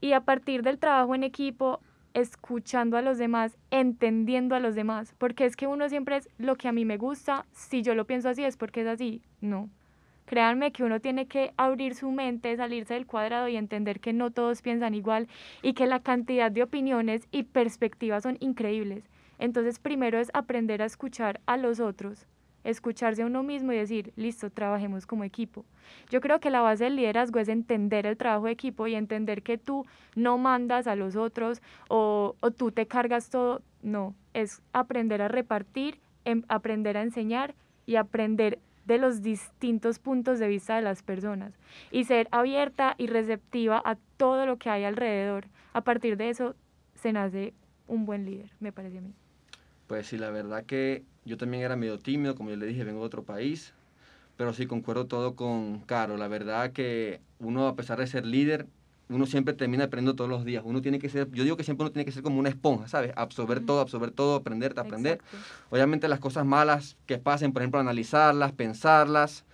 Y 0.00 0.12
a 0.12 0.20
partir 0.20 0.62
del 0.62 0.78
trabajo 0.78 1.14
en 1.14 1.24
equipo, 1.24 1.80
escuchando 2.14 2.96
a 2.96 3.02
los 3.02 3.18
demás, 3.18 3.56
entendiendo 3.70 4.54
a 4.54 4.60
los 4.60 4.74
demás, 4.74 5.14
porque 5.18 5.44
es 5.44 5.56
que 5.56 5.66
uno 5.66 5.88
siempre 5.88 6.16
es 6.16 6.28
lo 6.38 6.56
que 6.56 6.68
a 6.68 6.72
mí 6.72 6.84
me 6.84 6.96
gusta, 6.96 7.46
si 7.52 7.82
yo 7.82 7.94
lo 7.94 8.06
pienso 8.06 8.28
así 8.28 8.44
es 8.44 8.56
porque 8.56 8.82
es 8.82 8.86
así, 8.86 9.22
no. 9.40 9.68
Créanme 10.26 10.72
que 10.72 10.84
uno 10.84 11.00
tiene 11.00 11.26
que 11.26 11.52
abrir 11.56 11.94
su 11.94 12.10
mente, 12.10 12.54
salirse 12.56 12.94
del 12.94 13.06
cuadrado 13.06 13.48
y 13.48 13.56
entender 13.56 13.98
que 13.98 14.12
no 14.12 14.30
todos 14.30 14.60
piensan 14.60 14.94
igual 14.94 15.26
y 15.62 15.72
que 15.72 15.86
la 15.86 16.00
cantidad 16.00 16.50
de 16.50 16.62
opiniones 16.62 17.26
y 17.30 17.44
perspectivas 17.44 18.24
son 18.24 18.36
increíbles. 18.40 19.04
Entonces, 19.38 19.78
primero 19.78 20.18
es 20.18 20.30
aprender 20.34 20.82
a 20.82 20.86
escuchar 20.86 21.40
a 21.46 21.56
los 21.56 21.80
otros, 21.80 22.26
escucharse 22.68 23.22
a 23.22 23.26
uno 23.26 23.42
mismo 23.42 23.72
y 23.72 23.76
decir, 23.76 24.12
listo, 24.16 24.50
trabajemos 24.50 25.06
como 25.06 25.24
equipo. 25.24 25.64
Yo 26.10 26.20
creo 26.20 26.38
que 26.38 26.50
la 26.50 26.60
base 26.60 26.84
del 26.84 26.96
liderazgo 26.96 27.38
es 27.38 27.48
entender 27.48 28.06
el 28.06 28.16
trabajo 28.16 28.46
de 28.46 28.52
equipo 28.52 28.86
y 28.86 28.94
entender 28.94 29.42
que 29.42 29.58
tú 29.58 29.86
no 30.14 30.36
mandas 30.38 30.86
a 30.86 30.94
los 30.94 31.16
otros 31.16 31.62
o, 31.88 32.36
o 32.40 32.50
tú 32.50 32.70
te 32.70 32.86
cargas 32.86 33.30
todo. 33.30 33.62
No, 33.82 34.14
es 34.34 34.60
aprender 34.72 35.22
a 35.22 35.28
repartir, 35.28 35.98
em- 36.24 36.42
aprender 36.48 36.96
a 36.96 37.02
enseñar 37.02 37.54
y 37.86 37.96
aprender 37.96 38.58
de 38.84 38.98
los 38.98 39.22
distintos 39.22 39.98
puntos 39.98 40.38
de 40.38 40.48
vista 40.48 40.76
de 40.76 40.82
las 40.82 41.02
personas 41.02 41.52
y 41.90 42.04
ser 42.04 42.28
abierta 42.30 42.94
y 42.98 43.06
receptiva 43.06 43.80
a 43.84 43.96
todo 44.16 44.46
lo 44.46 44.56
que 44.56 44.70
hay 44.70 44.84
alrededor. 44.84 45.46
A 45.72 45.82
partir 45.82 46.16
de 46.16 46.30
eso 46.30 46.54
se 46.94 47.12
nace 47.12 47.52
un 47.86 48.04
buen 48.04 48.24
líder, 48.24 48.50
me 48.60 48.72
parece 48.72 48.98
a 48.98 49.00
mí. 49.00 49.14
Pues 49.88 50.06
sí, 50.06 50.18
la 50.18 50.30
verdad 50.30 50.64
que 50.64 51.02
yo 51.24 51.38
también 51.38 51.62
era 51.62 51.74
medio 51.74 51.98
tímido, 51.98 52.34
como 52.34 52.50
yo 52.50 52.56
le 52.56 52.66
dije, 52.66 52.84
vengo 52.84 53.00
de 53.00 53.06
otro 53.06 53.22
país, 53.24 53.72
pero 54.36 54.52
sí 54.52 54.66
concuerdo 54.66 55.06
todo 55.06 55.34
con 55.34 55.80
Caro. 55.80 56.18
La 56.18 56.28
verdad 56.28 56.72
que 56.72 57.20
uno, 57.38 57.66
a 57.66 57.74
pesar 57.74 57.98
de 57.98 58.06
ser 58.06 58.26
líder, 58.26 58.66
uno 59.08 59.24
siempre 59.24 59.54
termina 59.54 59.84
aprendiendo 59.84 60.14
todos 60.14 60.28
los 60.28 60.44
días. 60.44 60.62
Uno 60.66 60.82
tiene 60.82 60.98
que 60.98 61.08
ser, 61.08 61.30
yo 61.30 61.42
digo 61.42 61.56
que 61.56 61.64
siempre 61.64 61.84
uno 61.84 61.90
tiene 61.90 62.04
que 62.04 62.12
ser 62.12 62.22
como 62.22 62.38
una 62.38 62.50
esponja, 62.50 62.86
¿sabes? 62.86 63.12
Absorber 63.16 63.64
todo, 63.64 63.80
absorber 63.80 64.10
todo, 64.10 64.36
aprender, 64.36 64.74
aprender. 64.76 65.14
Exacto. 65.14 65.38
Obviamente 65.70 66.06
las 66.06 66.20
cosas 66.20 66.44
malas 66.44 66.98
que 67.06 67.16
pasen, 67.16 67.54
por 67.54 67.62
ejemplo, 67.62 67.80
analizarlas, 67.80 68.52
pensarlas 68.52 69.46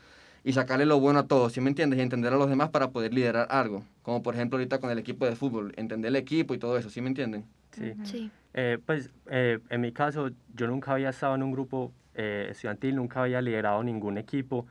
y 0.42 0.52
sacarle 0.52 0.84
lo 0.84 0.98
bueno 0.98 1.20
a 1.20 1.26
todos, 1.28 1.52
¿sí 1.52 1.60
me 1.60 1.70
entiendes? 1.70 2.00
Y 2.00 2.02
entender 2.02 2.32
a 2.32 2.36
los 2.36 2.50
demás 2.50 2.70
para 2.70 2.90
poder 2.90 3.14
liderar 3.14 3.46
algo. 3.50 3.84
Como 4.02 4.24
por 4.24 4.34
ejemplo 4.34 4.58
ahorita 4.58 4.80
con 4.80 4.90
el 4.90 4.98
equipo 4.98 5.26
de 5.26 5.36
fútbol, 5.36 5.72
entender 5.76 6.08
el 6.08 6.16
equipo 6.16 6.54
y 6.54 6.58
todo 6.58 6.76
eso, 6.76 6.90
¿sí 6.90 7.00
me 7.00 7.08
entienden? 7.08 7.44
Sí. 7.74 7.94
Sí. 8.04 8.30
Eh, 8.54 8.78
pues 8.84 9.10
eh, 9.30 9.58
en 9.68 9.80
mi 9.80 9.92
caso, 9.92 10.30
yo 10.54 10.66
nunca 10.66 10.92
había 10.92 11.10
estado 11.10 11.34
en 11.34 11.42
un 11.42 11.52
grupo 11.52 11.92
eh, 12.14 12.48
estudiantil, 12.50 12.96
nunca 12.96 13.22
había 13.22 13.42
liderado 13.42 13.82
ningún 13.82 14.18
equipo. 14.18 14.66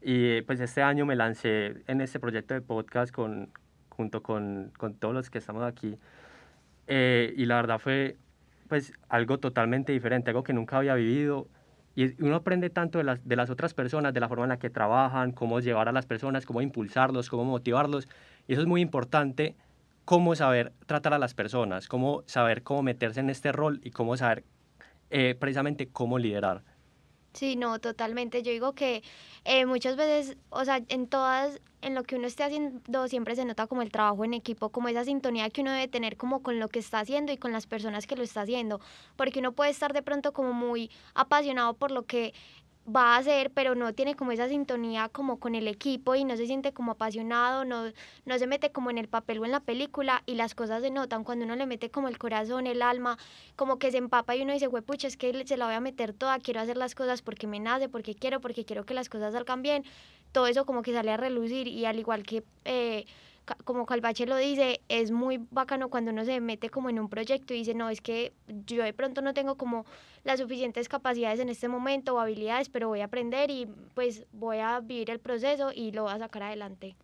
Y 0.00 0.26
eh, 0.26 0.44
pues 0.46 0.60
este 0.60 0.82
año 0.82 1.06
me 1.06 1.16
lancé 1.16 1.82
en 1.86 2.00
este 2.00 2.20
proyecto 2.20 2.54
de 2.54 2.60
podcast 2.60 3.12
con, 3.12 3.50
junto 3.88 4.22
con, 4.22 4.72
con 4.76 4.94
todos 4.94 5.14
los 5.14 5.30
que 5.30 5.38
estamos 5.38 5.62
aquí. 5.62 5.98
Eh, 6.86 7.34
y 7.36 7.46
la 7.46 7.56
verdad 7.56 7.78
fue 7.78 8.16
pues 8.68 8.92
algo 9.08 9.38
totalmente 9.38 9.92
diferente, 9.92 10.30
algo 10.30 10.42
que 10.42 10.52
nunca 10.52 10.78
había 10.78 10.94
vivido. 10.94 11.48
Y 11.96 12.22
uno 12.22 12.36
aprende 12.36 12.70
tanto 12.70 12.98
de 12.98 13.04
las, 13.04 13.26
de 13.26 13.34
las 13.34 13.50
otras 13.50 13.74
personas, 13.74 14.14
de 14.14 14.20
la 14.20 14.28
forma 14.28 14.44
en 14.44 14.50
la 14.50 14.58
que 14.58 14.70
trabajan, 14.70 15.32
cómo 15.32 15.58
llevar 15.58 15.88
a 15.88 15.92
las 15.92 16.06
personas, 16.06 16.46
cómo 16.46 16.62
impulsarlos, 16.62 17.28
cómo 17.28 17.44
motivarlos. 17.44 18.08
Y 18.46 18.52
eso 18.52 18.62
es 18.62 18.68
muy 18.68 18.80
importante 18.80 19.56
cómo 20.08 20.34
saber 20.34 20.72
tratar 20.86 21.12
a 21.12 21.18
las 21.18 21.34
personas, 21.34 21.86
cómo 21.86 22.22
saber 22.24 22.62
cómo 22.62 22.82
meterse 22.82 23.20
en 23.20 23.28
este 23.28 23.52
rol 23.52 23.78
y 23.84 23.90
cómo 23.90 24.16
saber 24.16 24.42
eh, 25.10 25.36
precisamente 25.38 25.88
cómo 25.88 26.18
liderar. 26.18 26.64
Sí, 27.34 27.56
no, 27.56 27.78
totalmente. 27.78 28.42
Yo 28.42 28.50
digo 28.50 28.72
que 28.72 29.02
eh, 29.44 29.66
muchas 29.66 29.96
veces, 29.96 30.38
o 30.48 30.64
sea, 30.64 30.80
en 30.88 31.08
todas, 31.08 31.60
en 31.82 31.94
lo 31.94 32.04
que 32.04 32.16
uno 32.16 32.26
esté 32.26 32.42
haciendo, 32.42 33.06
siempre 33.06 33.36
se 33.36 33.44
nota 33.44 33.66
como 33.66 33.82
el 33.82 33.90
trabajo 33.90 34.24
en 34.24 34.32
equipo, 34.32 34.70
como 34.70 34.88
esa 34.88 35.04
sintonía 35.04 35.50
que 35.50 35.60
uno 35.60 35.72
debe 35.72 35.88
tener 35.88 36.16
como 36.16 36.42
con 36.42 36.58
lo 36.58 36.68
que 36.68 36.78
está 36.78 37.00
haciendo 37.00 37.30
y 37.30 37.36
con 37.36 37.52
las 37.52 37.66
personas 37.66 38.06
que 38.06 38.16
lo 38.16 38.22
está 38.22 38.40
haciendo, 38.40 38.80
porque 39.14 39.40
uno 39.40 39.52
puede 39.52 39.72
estar 39.72 39.92
de 39.92 40.00
pronto 40.00 40.32
como 40.32 40.54
muy 40.54 40.90
apasionado 41.12 41.74
por 41.74 41.90
lo 41.90 42.06
que 42.06 42.32
va 42.94 43.14
a 43.14 43.18
hacer, 43.18 43.50
pero 43.50 43.74
no 43.74 43.92
tiene 43.92 44.14
como 44.14 44.32
esa 44.32 44.48
sintonía 44.48 45.08
como 45.08 45.38
con 45.38 45.54
el 45.54 45.68
equipo 45.68 46.14
y 46.14 46.24
no 46.24 46.36
se 46.36 46.46
siente 46.46 46.72
como 46.72 46.92
apasionado, 46.92 47.64
no, 47.64 47.92
no 48.24 48.38
se 48.38 48.46
mete 48.46 48.70
como 48.70 48.90
en 48.90 48.98
el 48.98 49.08
papel 49.08 49.38
o 49.38 49.44
en 49.44 49.52
la 49.52 49.60
película 49.60 50.22
y 50.26 50.34
las 50.34 50.54
cosas 50.54 50.82
se 50.82 50.90
notan 50.90 51.24
cuando 51.24 51.44
uno 51.44 51.56
le 51.56 51.66
mete 51.66 51.90
como 51.90 52.08
el 52.08 52.18
corazón, 52.18 52.66
el 52.66 52.82
alma, 52.82 53.18
como 53.56 53.78
que 53.78 53.90
se 53.90 53.98
empapa 53.98 54.34
y 54.36 54.42
uno 54.42 54.52
dice, 54.52 54.68
pucha, 54.68 55.06
es 55.08 55.16
que 55.16 55.46
se 55.46 55.56
la 55.56 55.66
voy 55.66 55.74
a 55.74 55.80
meter 55.80 56.12
toda, 56.12 56.38
quiero 56.38 56.60
hacer 56.60 56.76
las 56.76 56.94
cosas 56.94 57.22
porque 57.22 57.46
me 57.46 57.60
nace, 57.60 57.88
porque 57.88 58.14
quiero, 58.14 58.40
porque 58.40 58.64
quiero 58.64 58.84
que 58.84 58.94
las 58.94 59.08
cosas 59.08 59.32
salgan 59.32 59.62
bien. 59.62 59.84
Todo 60.32 60.46
eso 60.46 60.66
como 60.66 60.82
que 60.82 60.92
sale 60.92 61.10
a 61.10 61.16
relucir 61.16 61.68
y 61.68 61.84
al 61.84 61.98
igual 61.98 62.22
que, 62.22 62.42
eh, 62.64 63.06
como 63.64 63.86
Calvache 63.86 64.26
lo 64.26 64.36
dice, 64.36 64.80
es 64.88 65.10
muy 65.10 65.38
bacano 65.50 65.88
cuando 65.88 66.10
uno 66.10 66.24
se 66.24 66.40
mete 66.40 66.70
como 66.70 66.90
en 66.90 66.98
un 66.98 67.08
proyecto 67.08 67.54
y 67.54 67.58
dice, 67.58 67.74
no, 67.74 67.88
es 67.90 68.00
que 68.00 68.32
yo 68.66 68.82
de 68.82 68.92
pronto 68.92 69.22
no 69.22 69.34
tengo 69.34 69.56
como 69.56 69.84
las 70.24 70.40
suficientes 70.40 70.88
capacidades 70.88 71.40
en 71.40 71.48
este 71.48 71.68
momento 71.68 72.14
o 72.14 72.18
habilidades, 72.20 72.68
pero 72.68 72.88
voy 72.88 73.00
a 73.00 73.04
aprender 73.06 73.50
y 73.50 73.66
pues 73.94 74.26
voy 74.32 74.58
a 74.58 74.80
vivir 74.80 75.10
el 75.10 75.20
proceso 75.20 75.70
y 75.74 75.92
lo 75.92 76.04
voy 76.04 76.12
a 76.12 76.18
sacar 76.18 76.42
adelante. 76.44 76.96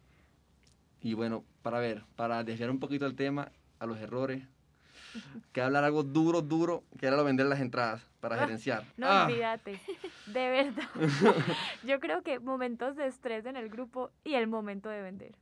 Y 1.00 1.14
bueno, 1.14 1.44
para 1.62 1.78
ver, 1.80 2.02
para 2.16 2.42
desviar 2.44 2.70
un 2.70 2.80
poquito 2.80 3.06
el 3.06 3.14
tema 3.14 3.52
a 3.78 3.86
los 3.86 3.98
errores, 4.00 4.42
que 5.52 5.60
hablar 5.60 5.84
algo 5.84 6.02
duro, 6.02 6.42
duro, 6.42 6.82
que 6.98 7.06
era 7.06 7.16
lo 7.16 7.24
vender 7.24 7.46
las 7.46 7.60
entradas 7.60 8.02
para 8.20 8.36
Ah, 8.36 8.38
gerenciar. 8.40 8.84
No, 8.96 9.06
Ah, 9.08 9.26
olvídate, 9.26 9.78
de 10.26 10.50
verdad. 10.50 10.88
Yo 11.84 12.00
creo 12.00 12.22
que 12.22 12.40
momentos 12.40 12.96
de 12.96 13.06
estrés 13.06 13.44
en 13.46 13.56
el 13.56 13.68
grupo 13.68 14.10
y 14.24 14.34
el 14.34 14.46
momento 14.46 14.88
de 14.88 15.02
vender. 15.02 15.36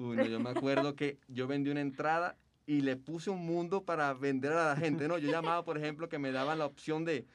Uy, 0.00 0.16
yo 0.30 0.40
me 0.40 0.48
acuerdo 0.48 0.96
que 0.96 1.18
yo 1.28 1.46
vendí 1.46 1.68
una 1.68 1.82
entrada 1.82 2.38
y 2.64 2.80
le 2.80 2.96
puse 2.96 3.28
un 3.28 3.44
mundo 3.44 3.84
para 3.84 4.14
vender 4.14 4.52
a 4.52 4.68
la 4.68 4.76
gente, 4.76 5.06
¿no? 5.06 5.18
Yo 5.18 5.30
llamaba, 5.30 5.62
por 5.62 5.76
ejemplo, 5.76 6.08
que 6.08 6.18
me 6.18 6.32
daban 6.32 6.58
la 6.58 6.64
opción 6.64 7.04
de, 7.04 7.26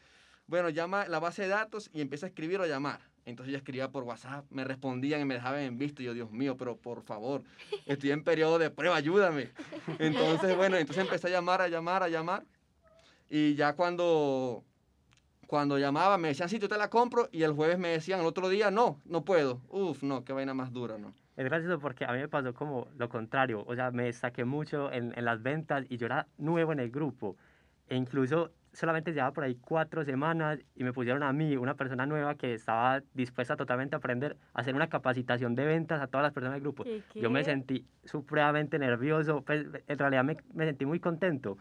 bueno, 0.48 0.70
llama 0.70 1.08
la 1.08 1.20
base 1.20 1.44
de 1.44 1.50
datos 1.50 1.92
y 1.94 2.02
empieza 2.02 2.26
a 2.26 2.30
escribir 2.30 2.60
o 2.60 2.66
llamar. 2.66 3.02
Entonces 3.26 3.52
yo 3.52 3.58
escribía 3.60 3.92
por 3.92 4.04
WhatsApp, 4.04 4.46
me 4.50 4.64
respondían 4.64 5.22
y 5.22 5.26
me 5.26 5.36
dejaban 5.36 5.60
en 5.60 5.78
visto. 5.78 6.02
Yo, 6.02 6.16
Dios 6.16 6.32
mío, 6.32 6.58
pero 6.58 6.76
por 6.76 7.04
favor, 7.04 7.44
estoy 7.86 8.10
en 8.10 8.24
periodo 8.24 8.58
de 8.58 8.72
prueba, 8.72 8.96
ayúdame. 8.96 9.52
Entonces, 10.00 10.58
bueno, 10.58 10.76
entonces 10.78 11.04
empecé 11.04 11.28
a 11.28 11.32
llamar, 11.32 11.62
a 11.62 11.68
llamar, 11.68 12.02
a 12.02 12.10
llamar. 12.10 12.46
Y 13.30 13.54
ya 13.54 13.74
cuando, 13.74 14.64
cuando 15.46 15.78
llamaba 15.78 16.18
me 16.18 16.30
decían, 16.30 16.50
sí, 16.50 16.58
yo 16.58 16.68
te 16.68 16.78
la 16.78 16.90
compro. 16.90 17.30
Y 17.32 17.44
el 17.44 17.54
jueves 17.54 17.78
me 17.78 17.90
decían, 17.90 18.22
el 18.22 18.26
otro 18.26 18.50
día, 18.50 18.72
no, 18.72 19.00
no 19.06 19.24
puedo. 19.24 19.62
Uf, 19.70 20.02
no, 20.02 20.24
qué 20.24 20.34
vaina 20.34 20.56
más 20.56 20.74
dura, 20.74 20.98
¿no? 20.98 21.14
Es 21.36 21.44
gracioso 21.46 21.80
porque 21.80 22.06
a 22.06 22.14
mí 22.14 22.20
me 22.20 22.28
pasó 22.30 22.54
como 22.54 22.88
lo 22.98 23.10
contrario, 23.10 23.64
o 23.68 23.76
sea, 23.76 23.92
me 23.92 24.06
destaqué 24.06 24.46
mucho 24.46 24.92
en, 24.92 25.14
en 25.18 25.26
las 25.26 25.42
ventas 25.44 25.86
y 25.90 25.98
yo 25.98 26.06
era 26.06 26.28
nuevo 26.38 26.72
en 26.72 26.80
el 26.80 26.90
grupo. 26.92 27.36
E 27.90 27.96
incluso 27.98 28.52
solamente 28.72 29.12
llevaba 29.12 29.32
por 29.34 29.44
ahí 29.44 29.56
cuatro 29.62 30.04
semanas 30.06 30.60
y 30.76 30.84
me 30.84 30.94
pusieron 30.94 31.24
a 31.24 31.32
mí, 31.34 31.56
una 31.58 31.76
persona 31.76 32.06
nueva 32.06 32.36
que 32.36 32.54
estaba 32.54 33.02
dispuesta 33.14 33.56
totalmente 33.58 33.96
a 33.96 34.00
aprender, 34.00 34.38
a 34.54 34.62
hacer 34.62 34.76
una 34.76 34.88
capacitación 34.88 35.56
de 35.56 35.66
ventas 35.66 36.02
a 36.02 36.08
todas 36.08 36.24
las 36.24 36.34
personas 36.34 36.56
del 36.56 36.62
grupo. 36.62 36.84
¿Qué, 36.84 37.02
Yo 37.22 37.30
me 37.30 37.40
qué? 37.40 37.46
sentí 37.46 37.86
supremamente 38.06 38.80
nervioso, 38.80 39.42
pues 39.44 39.66
en 39.88 39.98
realidad 40.00 40.24
me, 40.24 40.38
me 40.54 40.66
sentí 40.66 40.86
muy 40.86 41.00
contento, 41.00 41.58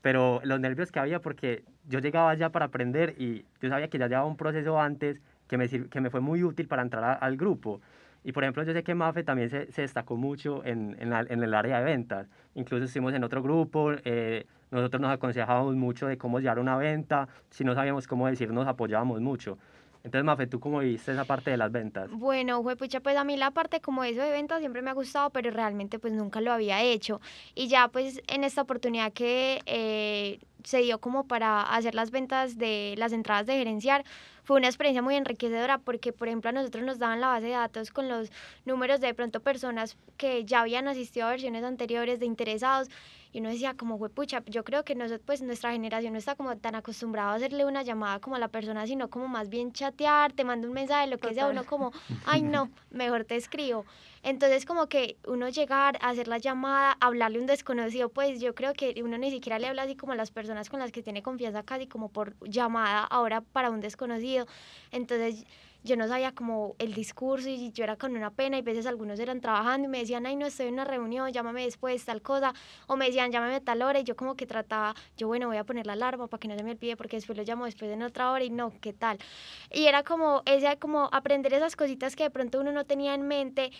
pero 0.00 0.40
los 0.44 0.60
nervios 0.60 0.92
que 0.92 1.00
había 1.00 1.20
porque 1.20 1.64
yo 1.88 1.98
llegaba 2.00 2.34
ya 2.34 2.50
para 2.50 2.66
aprender 2.66 3.14
y 3.18 3.44
yo 3.60 3.68
sabía 3.68 3.88
que 3.88 3.98
ya 3.98 4.06
llevaba 4.08 4.26
un 4.26 4.36
proceso 4.36 4.80
antes 4.80 5.20
que 5.48 5.58
me, 5.58 5.68
que 5.68 6.00
me 6.00 6.10
fue 6.10 6.20
muy 6.20 6.42
útil 6.44 6.68
para 6.68 6.82
entrar 6.82 7.04
a- 7.04 7.12
al 7.14 7.36
grupo. 7.36 7.80
Y 8.24 8.32
por 8.32 8.44
ejemplo, 8.44 8.62
yo 8.62 8.72
sé 8.72 8.82
que 8.82 8.94
Mafe 8.94 9.22
también 9.24 9.48
se, 9.50 9.70
se 9.72 9.82
destacó 9.82 10.16
mucho 10.16 10.64
en, 10.64 10.96
en, 11.00 11.10
la- 11.10 11.26
en 11.28 11.42
el 11.42 11.54
área 11.54 11.78
de 11.78 11.84
ventas. 11.84 12.28
Incluso 12.54 12.84
estuvimos 12.84 13.14
en 13.14 13.24
otro 13.24 13.42
grupo, 13.42 13.92
eh, 14.04 14.46
nosotros 14.70 15.00
nos 15.00 15.10
aconsejábamos 15.12 15.76
mucho 15.76 16.06
de 16.06 16.18
cómo 16.18 16.40
llevar 16.40 16.58
una 16.58 16.76
venta, 16.76 17.28
si 17.50 17.64
no 17.64 17.74
sabíamos 17.74 18.06
cómo 18.06 18.26
decir, 18.26 18.52
nos 18.52 18.66
apoyábamos 18.66 19.20
mucho. 19.20 19.58
Entonces, 20.04 20.24
Mafe, 20.24 20.46
¿tú 20.46 20.60
cómo 20.60 20.78
viste 20.78 21.12
esa 21.12 21.24
parte 21.24 21.50
de 21.50 21.56
las 21.56 21.72
ventas? 21.72 22.10
Bueno, 22.10 22.62
pucha, 22.76 23.00
pues 23.00 23.16
a 23.16 23.24
mí 23.24 23.36
la 23.36 23.50
parte 23.50 23.80
como 23.80 24.04
eso 24.04 24.22
de 24.22 24.30
ventas 24.30 24.60
siempre 24.60 24.80
me 24.80 24.90
ha 24.90 24.94
gustado, 24.94 25.30
pero 25.30 25.50
realmente 25.50 25.98
pues 25.98 26.12
nunca 26.12 26.40
lo 26.40 26.52
había 26.52 26.82
hecho. 26.82 27.20
Y 27.54 27.68
ya 27.68 27.88
pues 27.88 28.22
en 28.28 28.44
esta 28.44 28.62
oportunidad 28.62 29.12
que 29.12 29.60
eh, 29.66 30.38
se 30.64 30.78
dio 30.78 30.98
como 31.00 31.26
para 31.26 31.62
hacer 31.62 31.94
las 31.94 32.10
ventas 32.10 32.58
de 32.58 32.94
las 32.96 33.12
entradas 33.12 33.46
de 33.46 33.54
gerenciar, 33.54 34.04
fue 34.44 34.56
una 34.56 34.68
experiencia 34.68 35.02
muy 35.02 35.14
enriquecedora 35.14 35.76
porque, 35.76 36.12
por 36.14 36.28
ejemplo, 36.28 36.48
a 36.48 36.52
nosotros 36.54 36.82
nos 36.82 36.98
daban 36.98 37.20
la 37.20 37.26
base 37.26 37.46
de 37.46 37.52
datos 37.52 37.90
con 37.90 38.08
los 38.08 38.32
números 38.64 38.98
de, 39.00 39.12
pronto 39.12 39.40
personas 39.40 39.98
que 40.16 40.46
ya 40.46 40.60
habían 40.60 40.88
asistido 40.88 41.26
a 41.26 41.30
versiones 41.30 41.64
anteriores 41.64 42.18
de 42.18 42.24
interesados 42.24 42.88
y 43.32 43.40
uno 43.40 43.50
decía 43.50 43.74
como, 43.74 43.98
pucha, 44.08 44.42
yo 44.46 44.64
creo 44.64 44.84
que 44.84 44.94
nosotros, 44.94 45.22
pues 45.24 45.42
nuestra 45.42 45.72
generación 45.72 46.12
no 46.12 46.18
está 46.18 46.34
como 46.34 46.56
tan 46.56 46.74
acostumbrado 46.74 47.30
a 47.30 47.34
hacerle 47.34 47.64
una 47.64 47.82
llamada 47.82 48.20
como 48.20 48.36
a 48.36 48.38
la 48.38 48.48
persona, 48.48 48.86
sino 48.86 49.10
como 49.10 49.28
más 49.28 49.48
bien 49.48 49.72
chatear, 49.72 50.32
te 50.32 50.44
mando 50.44 50.68
un 50.68 50.74
mensaje, 50.74 51.06
lo 51.06 51.18
que 51.18 51.34
sea, 51.34 51.46
uno 51.46 51.64
como, 51.64 51.92
ay 52.26 52.42
no, 52.42 52.70
mejor 52.90 53.24
te 53.24 53.36
escribo. 53.36 53.84
Entonces 54.22 54.66
como 54.66 54.88
que 54.88 55.16
uno 55.26 55.48
llegar 55.48 55.98
a 56.00 56.10
hacer 56.10 56.28
la 56.28 56.38
llamada, 56.38 56.96
hablarle 57.00 57.38
a 57.38 57.40
un 57.40 57.46
desconocido, 57.46 58.08
pues 58.08 58.40
yo 58.40 58.54
creo 58.54 58.72
que 58.72 59.00
uno 59.02 59.16
ni 59.18 59.30
siquiera 59.30 59.58
le 59.58 59.68
habla 59.68 59.82
así 59.82 59.94
como 59.94 60.12
a 60.12 60.16
las 60.16 60.30
personas 60.30 60.68
con 60.70 60.80
las 60.80 60.90
que 60.90 61.02
tiene 61.02 61.22
confianza 61.22 61.62
casi 61.62 61.86
como 61.86 62.08
por 62.08 62.34
llamada 62.40 63.04
ahora 63.04 63.40
para 63.40 63.70
un 63.70 63.80
desconocido. 63.80 64.46
Entonces 64.90 65.46
yo 65.84 65.96
no 65.96 66.08
sabía 66.08 66.32
como 66.32 66.74
el 66.78 66.94
discurso 66.94 67.48
y 67.48 67.70
yo 67.72 67.84
era 67.84 67.96
con 67.96 68.16
una 68.16 68.30
pena 68.30 68.58
y 68.58 68.62
veces 68.62 68.86
algunos 68.86 69.18
eran 69.20 69.40
trabajando 69.40 69.86
y 69.86 69.90
me 69.90 69.98
decían, 69.98 70.26
ay, 70.26 70.36
no 70.36 70.46
estoy 70.46 70.66
en 70.66 70.74
una 70.74 70.84
reunión, 70.84 71.32
llámame 71.32 71.64
después, 71.64 72.04
tal 72.04 72.22
cosa, 72.22 72.52
o 72.86 72.96
me 72.96 73.06
decían, 73.06 73.30
llámame 73.30 73.60
tal 73.60 73.82
hora 73.82 74.00
y 74.00 74.04
yo 74.04 74.16
como 74.16 74.36
que 74.36 74.46
trataba, 74.46 74.94
yo 75.16 75.28
bueno, 75.28 75.48
voy 75.48 75.56
a 75.56 75.64
poner 75.64 75.86
la 75.86 75.94
alarma 75.94 76.26
para 76.26 76.40
que 76.40 76.48
no 76.48 76.56
se 76.56 76.62
me 76.62 76.72
olvide 76.72 76.96
porque 76.96 77.16
después 77.16 77.36
lo 77.38 77.44
llamo 77.44 77.64
después 77.64 77.90
en 77.90 78.02
otra 78.02 78.30
hora 78.32 78.44
y 78.44 78.50
no, 78.50 78.72
¿qué 78.80 78.92
tal? 78.92 79.18
Y 79.72 79.86
era 79.86 80.02
como, 80.02 80.42
ese, 80.46 80.76
como 80.78 81.08
aprender 81.12 81.54
esas 81.54 81.76
cositas 81.76 82.16
que 82.16 82.24
de 82.24 82.30
pronto 82.30 82.60
uno 82.60 82.72
no 82.72 82.84
tenía 82.84 83.14
en 83.14 83.26
mente 83.26 83.70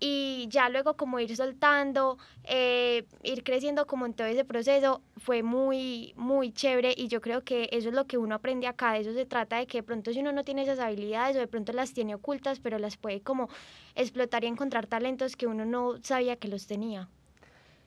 y 0.00 0.46
ya 0.50 0.68
luego 0.68 0.96
como 0.96 1.18
ir 1.20 1.34
soltando, 1.36 2.18
eh, 2.44 3.06
ir 3.22 3.42
creciendo 3.42 3.86
como 3.86 4.06
en 4.06 4.14
todo 4.14 4.26
ese 4.26 4.44
proceso 4.44 5.02
fue 5.16 5.42
muy, 5.42 6.14
muy 6.16 6.52
chévere 6.52 6.94
y 6.96 7.08
yo 7.08 7.20
creo 7.20 7.42
que 7.42 7.68
eso 7.72 7.88
es 7.88 7.94
lo 7.94 8.06
que 8.06 8.18
uno 8.18 8.36
aprende 8.36 8.66
acá, 8.66 8.92
de 8.92 9.00
eso 9.00 9.12
se 9.12 9.26
trata 9.26 9.56
de 9.56 9.66
que 9.66 9.78
de 9.78 9.82
pronto 9.82 10.12
si 10.12 10.20
uno 10.20 10.32
no 10.32 10.44
tiene 10.44 10.62
esas 10.62 10.78
habilidades 10.78 11.36
o 11.36 11.40
de 11.40 11.48
pronto 11.48 11.72
las 11.72 11.92
tiene 11.92 12.14
ocultas, 12.14 12.60
pero 12.60 12.78
las 12.78 12.96
puede 12.96 13.20
como 13.20 13.48
explotar 13.94 14.44
y 14.44 14.46
encontrar 14.46 14.86
talentos 14.86 15.36
que 15.36 15.46
uno 15.46 15.64
no 15.64 15.96
sabía 16.02 16.36
que 16.36 16.48
los 16.48 16.66
tenía. 16.66 17.08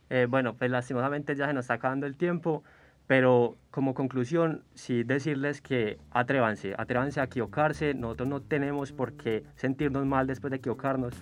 Eh, 0.09 0.27
bueno, 0.29 0.55
pues 0.55 0.69
lastimosamente 0.69 1.35
ya 1.35 1.47
se 1.47 1.53
nos 1.53 1.63
está 1.63 1.75
acabando 1.75 2.05
el 2.05 2.17
tiempo, 2.17 2.63
pero 3.07 3.55
como 3.71 3.93
conclusión, 3.93 4.63
sí 4.73 5.03
decirles 5.03 5.61
que 5.61 5.97
atrévanse, 6.11 6.75
atrévanse 6.77 7.21
a 7.21 7.25
equivocarse, 7.25 7.93
nosotros 7.93 8.27
no 8.27 8.41
tenemos 8.41 8.91
por 8.91 9.13
qué 9.13 9.43
sentirnos 9.55 10.05
mal 10.05 10.27
después 10.27 10.51
de 10.51 10.57
equivocarnos 10.57 11.13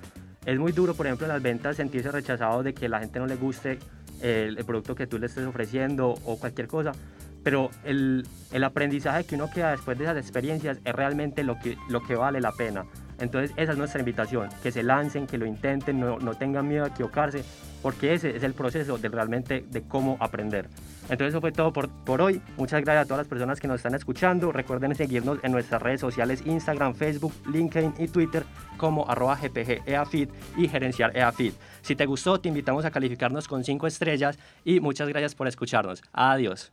es 0.45 0.57
muy 0.57 0.71
duro, 0.71 0.93
por 0.93 1.05
ejemplo, 1.05 1.25
en 1.25 1.33
las 1.33 1.41
ventas 1.41 1.77
sentirse 1.77 2.11
rechazado 2.11 2.63
de 2.63 2.73
que 2.73 2.89
la 2.89 2.99
gente 2.99 3.19
no 3.19 3.27
le 3.27 3.35
guste 3.35 3.79
el, 4.21 4.55
producto 4.65 4.95
que 4.95 5.07
tú 5.07 5.19
le 5.19 5.27
estés 5.27 5.45
ofreciendo 5.45 6.15
o 6.25 6.39
cualquier 6.39 6.67
cosa, 6.67 6.91
pero 7.43 7.69
el, 7.83 8.25
el, 8.51 8.63
aprendizaje 8.63 9.23
que 9.23 9.35
uno 9.35 9.49
queda 9.49 9.71
después 9.71 9.97
de 9.97 10.05
esas 10.05 10.17
experiencias 10.17 10.79
es 10.83 10.93
realmente 10.93 11.43
lo 11.43 11.57
que, 11.59 11.77
lo 11.89 12.01
que 12.01 12.15
vale 12.15 12.41
la 12.41 12.51
pena. 12.51 12.85
Entonces 13.19 13.51
esa 13.57 13.73
es 13.73 13.77
nuestra 13.77 13.99
invitación, 13.99 14.49
que 14.63 14.71
se 14.71 14.83
lancen, 14.83 15.27
que 15.27 15.37
lo 15.37 15.45
intenten, 15.45 15.99
no, 15.99 16.19
no 16.19 16.35
tengan 16.35 16.67
miedo 16.67 16.85
a 16.85 16.87
equivocarse, 16.87 17.43
porque 17.81 18.13
ese 18.13 18.35
es 18.35 18.43
el 18.43 18.53
proceso 18.53 18.97
de 18.97 19.09
realmente 19.09 19.65
de 19.69 19.81
cómo 19.83 20.17
aprender. 20.19 20.69
Entonces 21.09 21.29
eso 21.29 21.41
fue 21.41 21.51
todo 21.51 21.73
por, 21.73 21.89
por 21.89 22.21
hoy. 22.21 22.41
Muchas 22.57 22.81
gracias 22.83 23.05
a 23.05 23.07
todas 23.07 23.19
las 23.19 23.27
personas 23.27 23.59
que 23.59 23.67
nos 23.67 23.77
están 23.77 23.95
escuchando. 23.95 24.51
Recuerden 24.51 24.95
seguirnos 24.95 25.39
en 25.43 25.51
nuestras 25.51 25.81
redes 25.81 25.99
sociales 25.99 26.43
Instagram, 26.45 26.93
Facebook, 26.93 27.33
LinkedIn 27.51 27.95
y 27.97 28.07
Twitter 28.07 28.43
como 28.77 29.09
arroba 29.09 29.35
gpg 29.35 30.29
y 30.57 30.67
gerenciar 30.67 31.15
EAFIT. 31.15 31.53
Si 31.81 31.95
te 31.95 32.05
gustó, 32.05 32.39
te 32.39 32.49
invitamos 32.49 32.85
a 32.85 32.91
calificarnos 32.91 33.47
con 33.47 33.63
5 33.63 33.87
estrellas 33.87 34.37
y 34.63 34.79
muchas 34.79 35.09
gracias 35.09 35.35
por 35.35 35.47
escucharnos. 35.47 36.01
Adiós. 36.13 36.71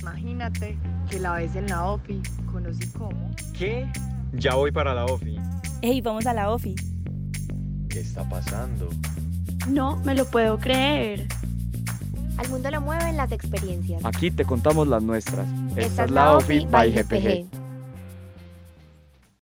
Imagínate 0.00 0.76
que 1.08 1.18
la 1.18 1.34
ves 1.34 1.56
en 1.56 1.66
la 1.68 1.86
OFI, 1.86 2.20
conocí 2.52 2.86
cómo. 2.90 3.30
¿Qué? 3.56 3.90
Ya 4.32 4.54
voy 4.54 4.70
para 4.70 4.92
la 4.94 5.06
OFI. 5.06 5.38
Ey, 5.80 6.00
vamos 6.00 6.26
a 6.26 6.34
la 6.34 6.50
OFI. 6.50 6.74
¿Qué 7.88 8.00
está 8.00 8.28
pasando? 8.28 8.88
No 9.68 9.96
me 10.04 10.14
lo 10.14 10.26
puedo 10.26 10.58
creer. 10.58 11.26
Al 12.36 12.48
mundo 12.48 12.70
lo 12.70 12.80
mueven 12.80 13.16
las 13.16 13.30
experiencias. 13.32 14.04
Aquí 14.04 14.30
te 14.30 14.44
contamos 14.44 14.88
las 14.88 15.02
nuestras. 15.02 15.46
Esta, 15.76 16.04
es 16.04 16.10
la 16.10 16.36
OFI 16.36 16.66
by 16.66 16.92
GPG. 16.92 17.63